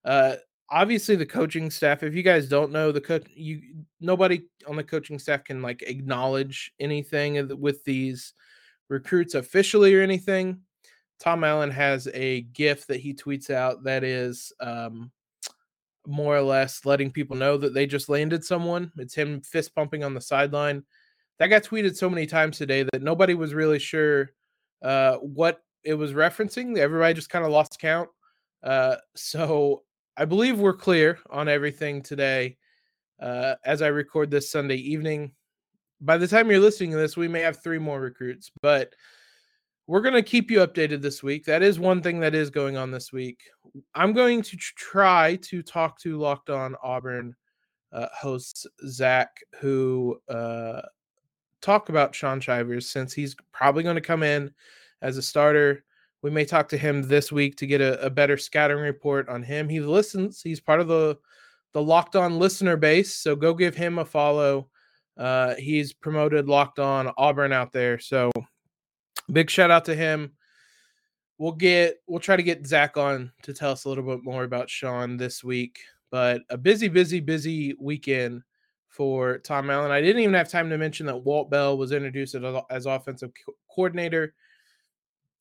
Uh, 0.04 0.36
obviously 0.72 1.14
the 1.14 1.26
coaching 1.26 1.70
staff 1.70 2.02
if 2.02 2.14
you 2.14 2.22
guys 2.22 2.48
don't 2.48 2.72
know 2.72 2.90
the 2.90 3.00
coach 3.00 3.26
you 3.34 3.60
nobody 4.00 4.42
on 4.66 4.74
the 4.74 4.82
coaching 4.82 5.18
staff 5.18 5.44
can 5.44 5.60
like 5.60 5.82
acknowledge 5.82 6.72
anything 6.80 7.60
with 7.60 7.84
these 7.84 8.32
recruits 8.88 9.34
officially 9.34 9.94
or 9.94 10.00
anything 10.00 10.58
tom 11.20 11.44
allen 11.44 11.70
has 11.70 12.08
a 12.14 12.40
gift 12.54 12.88
that 12.88 13.00
he 13.00 13.12
tweets 13.12 13.50
out 13.50 13.84
that 13.84 14.02
is 14.02 14.50
um, 14.60 15.12
more 16.06 16.34
or 16.34 16.42
less 16.42 16.84
letting 16.86 17.10
people 17.10 17.36
know 17.36 17.58
that 17.58 17.74
they 17.74 17.86
just 17.86 18.08
landed 18.08 18.42
someone 18.42 18.90
it's 18.96 19.14
him 19.14 19.42
fist 19.42 19.74
pumping 19.74 20.02
on 20.02 20.14
the 20.14 20.20
sideline 20.20 20.82
that 21.38 21.48
got 21.48 21.62
tweeted 21.62 21.94
so 21.94 22.08
many 22.08 22.24
times 22.24 22.56
today 22.56 22.82
that 22.82 23.02
nobody 23.02 23.34
was 23.34 23.52
really 23.52 23.78
sure 23.78 24.30
uh, 24.82 25.16
what 25.16 25.60
it 25.84 25.94
was 25.94 26.12
referencing 26.12 26.76
everybody 26.78 27.14
just 27.14 27.30
kind 27.30 27.44
of 27.44 27.50
lost 27.50 27.78
count 27.80 28.08
uh, 28.62 28.96
so 29.16 29.82
I 30.16 30.24
believe 30.24 30.58
we're 30.58 30.74
clear 30.74 31.18
on 31.30 31.48
everything 31.48 32.02
today 32.02 32.56
uh, 33.20 33.54
as 33.64 33.82
I 33.82 33.88
record 33.88 34.30
this 34.30 34.50
Sunday 34.50 34.76
evening. 34.76 35.32
By 36.00 36.18
the 36.18 36.28
time 36.28 36.50
you're 36.50 36.60
listening 36.60 36.90
to 36.92 36.96
this, 36.96 37.16
we 37.16 37.28
may 37.28 37.40
have 37.40 37.62
three 37.62 37.78
more 37.78 38.00
recruits, 38.00 38.50
but 38.60 38.92
we're 39.86 40.00
going 40.00 40.14
to 40.14 40.22
keep 40.22 40.50
you 40.50 40.58
updated 40.58 41.00
this 41.00 41.22
week. 41.22 41.44
That 41.44 41.62
is 41.62 41.78
one 41.78 42.02
thing 42.02 42.20
that 42.20 42.34
is 42.34 42.50
going 42.50 42.76
on 42.76 42.90
this 42.90 43.12
week. 43.12 43.40
I'm 43.94 44.12
going 44.12 44.42
to 44.42 44.56
try 44.56 45.36
to 45.42 45.62
talk 45.62 45.98
to 46.00 46.18
Locked 46.18 46.50
On 46.50 46.76
Auburn 46.82 47.34
uh, 47.92 48.08
host 48.12 48.66
Zach, 48.86 49.30
who 49.60 50.20
uh, 50.28 50.82
talk 51.60 51.88
about 51.88 52.14
Shaun 52.14 52.40
Shivers 52.40 52.90
since 52.90 53.12
he's 53.12 53.34
probably 53.52 53.82
going 53.82 53.96
to 53.96 54.00
come 54.02 54.22
in 54.22 54.52
as 55.02 55.18
a 55.18 55.22
starter 55.22 55.84
we 56.22 56.30
may 56.30 56.44
talk 56.44 56.68
to 56.68 56.78
him 56.78 57.02
this 57.02 57.32
week 57.32 57.56
to 57.56 57.66
get 57.66 57.80
a, 57.80 58.00
a, 58.00 58.08
better 58.08 58.36
scattering 58.36 58.84
report 58.84 59.28
on 59.28 59.42
him. 59.42 59.68
He 59.68 59.80
listens. 59.80 60.40
He's 60.40 60.60
part 60.60 60.80
of 60.80 60.88
the 60.88 61.18
the 61.72 61.82
Locked 61.82 62.16
On 62.16 62.38
listener 62.38 62.76
base, 62.76 63.14
so 63.14 63.34
go 63.34 63.54
give 63.54 63.74
him 63.74 63.98
a 63.98 64.04
follow. 64.04 64.68
Uh, 65.16 65.54
he's 65.54 65.92
promoted 65.92 66.46
Locked 66.46 66.78
On 66.78 67.10
Auburn 67.16 67.52
out 67.52 67.72
there, 67.72 67.98
so 67.98 68.30
big 69.32 69.50
shout 69.50 69.70
out 69.70 69.86
to 69.86 69.94
him. 69.94 70.32
We'll 71.38 71.52
get 71.52 71.96
we'll 72.06 72.20
try 72.20 72.36
to 72.36 72.42
get 72.42 72.66
Zach 72.66 72.96
on 72.96 73.32
to 73.42 73.54
tell 73.54 73.72
us 73.72 73.84
a 73.84 73.88
little 73.88 74.04
bit 74.04 74.22
more 74.22 74.44
about 74.44 74.70
Shaun 74.70 75.16
this 75.16 75.42
week, 75.42 75.80
but 76.10 76.42
a 76.50 76.58
busy, 76.58 76.88
busy, 76.88 77.20
busy 77.20 77.74
weekend 77.80 78.42
for 78.88 79.38
Tom 79.38 79.70
Allen. 79.70 79.90
I 79.90 80.02
didn't 80.02 80.22
even 80.22 80.34
have 80.34 80.50
time 80.50 80.68
to 80.68 80.78
mention 80.78 81.06
that 81.06 81.24
Walt 81.24 81.50
Bell 81.50 81.78
was 81.78 81.92
introduced 81.92 82.36
as, 82.70 82.84
offensive 82.84 83.32
co- 83.46 83.54
coordinator 83.74 84.34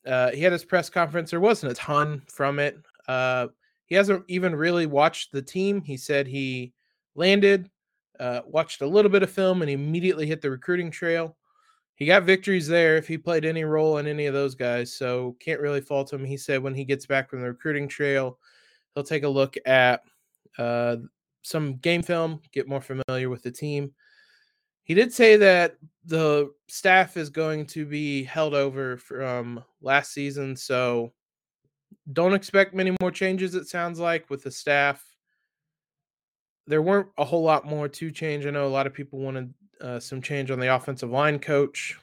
uh, 0.05 0.31
he 0.31 0.41
had 0.41 0.51
his 0.51 0.65
press 0.65 0.89
conference. 0.89 1.31
There 1.31 1.39
wasn't 1.39 1.71
a 1.71 1.75
ton 1.75 2.21
from 2.27 2.59
it. 2.59 2.77
Uh, 3.07 3.47
he 3.85 3.95
hasn't 3.95 4.23
even 4.27 4.55
really 4.55 4.85
watched 4.85 5.31
the 5.31 5.41
team. 5.41 5.81
He 5.81 5.97
said 5.97 6.25
he 6.25 6.73
landed, 7.15 7.69
uh, 8.19 8.41
watched 8.45 8.81
a 8.81 8.87
little 8.87 9.11
bit 9.11 9.23
of 9.23 9.29
film, 9.29 9.61
and 9.61 9.69
immediately 9.69 10.25
hit 10.25 10.41
the 10.41 10.49
recruiting 10.49 10.91
trail. 10.91 11.35
he 11.95 12.05
got 12.07 12.23
victories 12.23 12.67
there 12.67 12.97
if 12.97 13.07
he 13.07 13.17
played 13.17 13.45
any 13.45 13.63
role 13.63 13.97
in 13.97 14.07
any 14.07 14.25
of 14.25 14.33
those 14.33 14.55
guys. 14.55 14.91
So 14.93 15.35
can't 15.39 15.61
really 15.61 15.81
fault 15.81 16.11
him. 16.11 16.25
He 16.25 16.37
said 16.37 16.63
when 16.63 16.73
he 16.73 16.85
gets 16.85 17.05
back 17.05 17.29
from 17.29 17.41
the 17.41 17.49
recruiting 17.49 17.87
trail, 17.87 18.39
he'll 18.95 19.03
take 19.03 19.23
a 19.23 19.29
look 19.29 19.55
at 19.65 20.01
uh, 20.57 20.95
some 21.43 21.75
game 21.77 22.01
film, 22.01 22.41
get 22.51 22.67
more 22.67 22.81
familiar 22.81 23.29
with 23.29 23.43
the 23.43 23.51
team. 23.51 23.93
He 24.91 24.95
did 24.95 25.13
say 25.13 25.37
that 25.37 25.77
the 26.03 26.51
staff 26.67 27.15
is 27.15 27.29
going 27.29 27.65
to 27.67 27.85
be 27.85 28.25
held 28.25 28.53
over 28.53 28.97
from 28.97 29.63
last 29.81 30.11
season, 30.11 30.53
so 30.53 31.13
don't 32.11 32.33
expect 32.33 32.73
many 32.73 32.93
more 32.99 33.09
changes. 33.09 33.55
It 33.55 33.69
sounds 33.69 33.99
like 33.99 34.29
with 34.29 34.43
the 34.43 34.51
staff. 34.51 35.01
There 36.67 36.81
weren't 36.81 37.07
a 37.17 37.23
whole 37.23 37.41
lot 37.41 37.65
more 37.65 37.87
to 37.87 38.11
change. 38.11 38.45
I 38.45 38.49
know 38.49 38.67
a 38.67 38.67
lot 38.67 38.85
of 38.85 38.93
people 38.93 39.19
wanted 39.19 39.53
uh, 39.79 40.01
some 40.01 40.21
change 40.21 40.51
on 40.51 40.59
the 40.59 40.75
offensive 40.75 41.09
line 41.09 41.39
coach. 41.39 41.97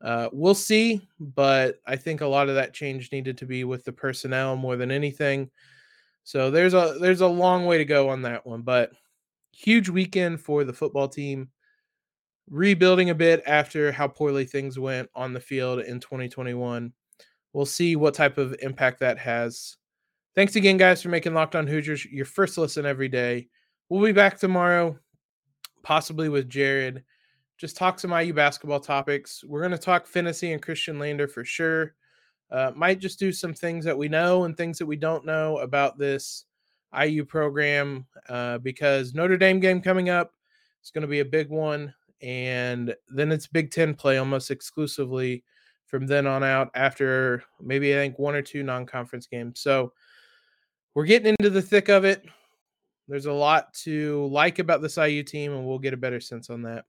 Uh, 0.00 0.28
we'll 0.32 0.54
see, 0.54 1.08
but 1.18 1.80
I 1.88 1.96
think 1.96 2.20
a 2.20 2.26
lot 2.28 2.48
of 2.48 2.54
that 2.54 2.72
change 2.72 3.10
needed 3.10 3.36
to 3.38 3.46
be 3.46 3.64
with 3.64 3.84
the 3.84 3.92
personnel 3.92 4.54
more 4.54 4.76
than 4.76 4.92
anything. 4.92 5.50
So 6.22 6.52
there's 6.52 6.74
a 6.74 6.98
there's 7.00 7.22
a 7.22 7.26
long 7.26 7.66
way 7.66 7.78
to 7.78 7.84
go 7.84 8.10
on 8.10 8.22
that 8.22 8.46
one, 8.46 8.62
but 8.62 8.92
huge 9.50 9.88
weekend 9.88 10.40
for 10.40 10.62
the 10.62 10.72
football 10.72 11.08
team. 11.08 11.48
Rebuilding 12.50 13.10
a 13.10 13.14
bit 13.14 13.42
after 13.46 13.92
how 13.92 14.08
poorly 14.08 14.44
things 14.44 14.78
went 14.78 15.08
on 15.14 15.32
the 15.32 15.40
field 15.40 15.80
in 15.80 16.00
2021. 16.00 16.92
We'll 17.52 17.66
see 17.66 17.96
what 17.96 18.14
type 18.14 18.38
of 18.38 18.56
impact 18.60 19.00
that 19.00 19.18
has. 19.18 19.76
Thanks 20.34 20.56
again, 20.56 20.76
guys, 20.76 21.02
for 21.02 21.08
making 21.08 21.34
Locked 21.34 21.56
On 21.56 21.66
Hoosiers 21.66 22.04
your 22.06 22.24
first 22.24 22.58
listen 22.58 22.86
every 22.86 23.08
day. 23.08 23.48
We'll 23.88 24.04
be 24.04 24.12
back 24.12 24.38
tomorrow, 24.38 24.98
possibly 25.82 26.28
with 26.28 26.48
Jared. 26.48 27.04
Just 27.58 27.76
talk 27.76 27.98
some 27.98 28.12
IU 28.12 28.32
basketball 28.32 28.80
topics. 28.80 29.44
We're 29.44 29.60
going 29.60 29.72
to 29.72 29.78
talk 29.78 30.06
fantasy 30.06 30.52
and 30.52 30.62
Khristian 30.62 30.98
Lander 30.98 31.28
for 31.28 31.44
sure. 31.44 31.94
Uh, 32.50 32.72
might 32.74 32.98
just 32.98 33.18
do 33.18 33.32
some 33.32 33.54
things 33.54 33.84
that 33.84 33.96
we 33.96 34.08
know 34.08 34.44
and 34.44 34.56
things 34.56 34.78
that 34.78 34.86
we 34.86 34.96
don't 34.96 35.26
know 35.26 35.58
about 35.58 35.98
this 35.98 36.46
IU 36.98 37.24
program 37.24 38.06
uh, 38.28 38.58
because 38.58 39.14
Notre 39.14 39.36
Dame 39.36 39.60
game 39.60 39.80
coming 39.80 40.08
up 40.08 40.32
is 40.82 40.90
going 40.90 41.02
to 41.02 41.08
be 41.08 41.20
a 41.20 41.24
big 41.24 41.48
one. 41.48 41.92
And 42.22 42.94
then 43.08 43.32
it's 43.32 43.46
Big 43.46 43.70
Ten 43.70 43.94
play 43.94 44.18
almost 44.18 44.50
exclusively 44.50 45.44
from 45.86 46.06
then 46.06 46.26
on 46.26 46.44
out 46.44 46.70
after 46.74 47.42
maybe 47.60 47.92
I 47.92 47.96
think 47.96 48.18
one 48.18 48.34
or 48.34 48.42
two 48.42 48.62
non 48.62 48.86
conference 48.86 49.26
games. 49.26 49.60
So 49.60 49.92
we're 50.94 51.04
getting 51.04 51.34
into 51.38 51.50
the 51.50 51.62
thick 51.62 51.88
of 51.88 52.04
it. 52.04 52.24
There's 53.08 53.26
a 53.26 53.32
lot 53.32 53.74
to 53.82 54.26
like 54.26 54.60
about 54.60 54.82
this 54.82 54.96
IU 54.96 55.24
team, 55.24 55.52
and 55.52 55.66
we'll 55.66 55.78
get 55.78 55.94
a 55.94 55.96
better 55.96 56.20
sense 56.20 56.48
on 56.48 56.62
that. 56.62 56.84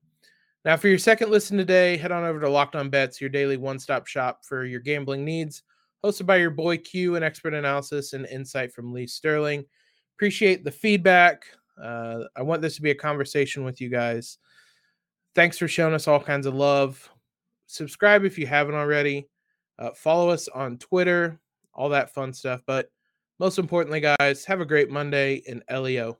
Now, 0.64 0.76
for 0.76 0.86
your 0.86 0.98
second 0.98 1.30
listen 1.30 1.58
today, 1.58 1.96
head 1.96 2.12
on 2.12 2.22
over 2.22 2.38
to 2.38 2.48
Locked 2.48 2.76
On 2.76 2.88
Bets, 2.88 3.20
your 3.20 3.30
daily 3.30 3.56
one 3.56 3.80
stop 3.80 4.06
shop 4.06 4.44
for 4.44 4.64
your 4.64 4.78
gambling 4.78 5.24
needs, 5.24 5.64
hosted 6.04 6.26
by 6.26 6.36
your 6.36 6.50
boy 6.50 6.76
Q 6.78 7.16
and 7.16 7.24
expert 7.24 7.54
analysis 7.54 8.12
and 8.12 8.26
insight 8.26 8.72
from 8.72 8.92
Lee 8.92 9.08
Sterling. 9.08 9.64
Appreciate 10.16 10.62
the 10.62 10.70
feedback. 10.70 11.44
Uh, 11.82 12.20
I 12.36 12.42
want 12.42 12.62
this 12.62 12.76
to 12.76 12.82
be 12.82 12.92
a 12.92 12.94
conversation 12.94 13.64
with 13.64 13.80
you 13.80 13.88
guys. 13.88 14.38
Thanks 15.34 15.56
for 15.58 15.66
showing 15.68 15.94
us 15.94 16.08
all 16.08 16.20
kinds 16.20 16.46
of 16.46 16.54
love. 16.54 17.10
Subscribe 17.66 18.24
if 18.24 18.38
you 18.38 18.46
haven't 18.46 18.74
already. 18.74 19.28
Uh, 19.78 19.90
follow 19.92 20.28
us 20.28 20.48
on 20.48 20.76
Twitter, 20.78 21.40
all 21.74 21.88
that 21.88 22.12
fun 22.12 22.32
stuff. 22.32 22.62
But 22.66 22.90
most 23.38 23.58
importantly, 23.58 24.00
guys, 24.00 24.44
have 24.44 24.60
a 24.60 24.66
great 24.66 24.90
Monday 24.90 25.42
in 25.46 25.62
LEO. 25.70 26.18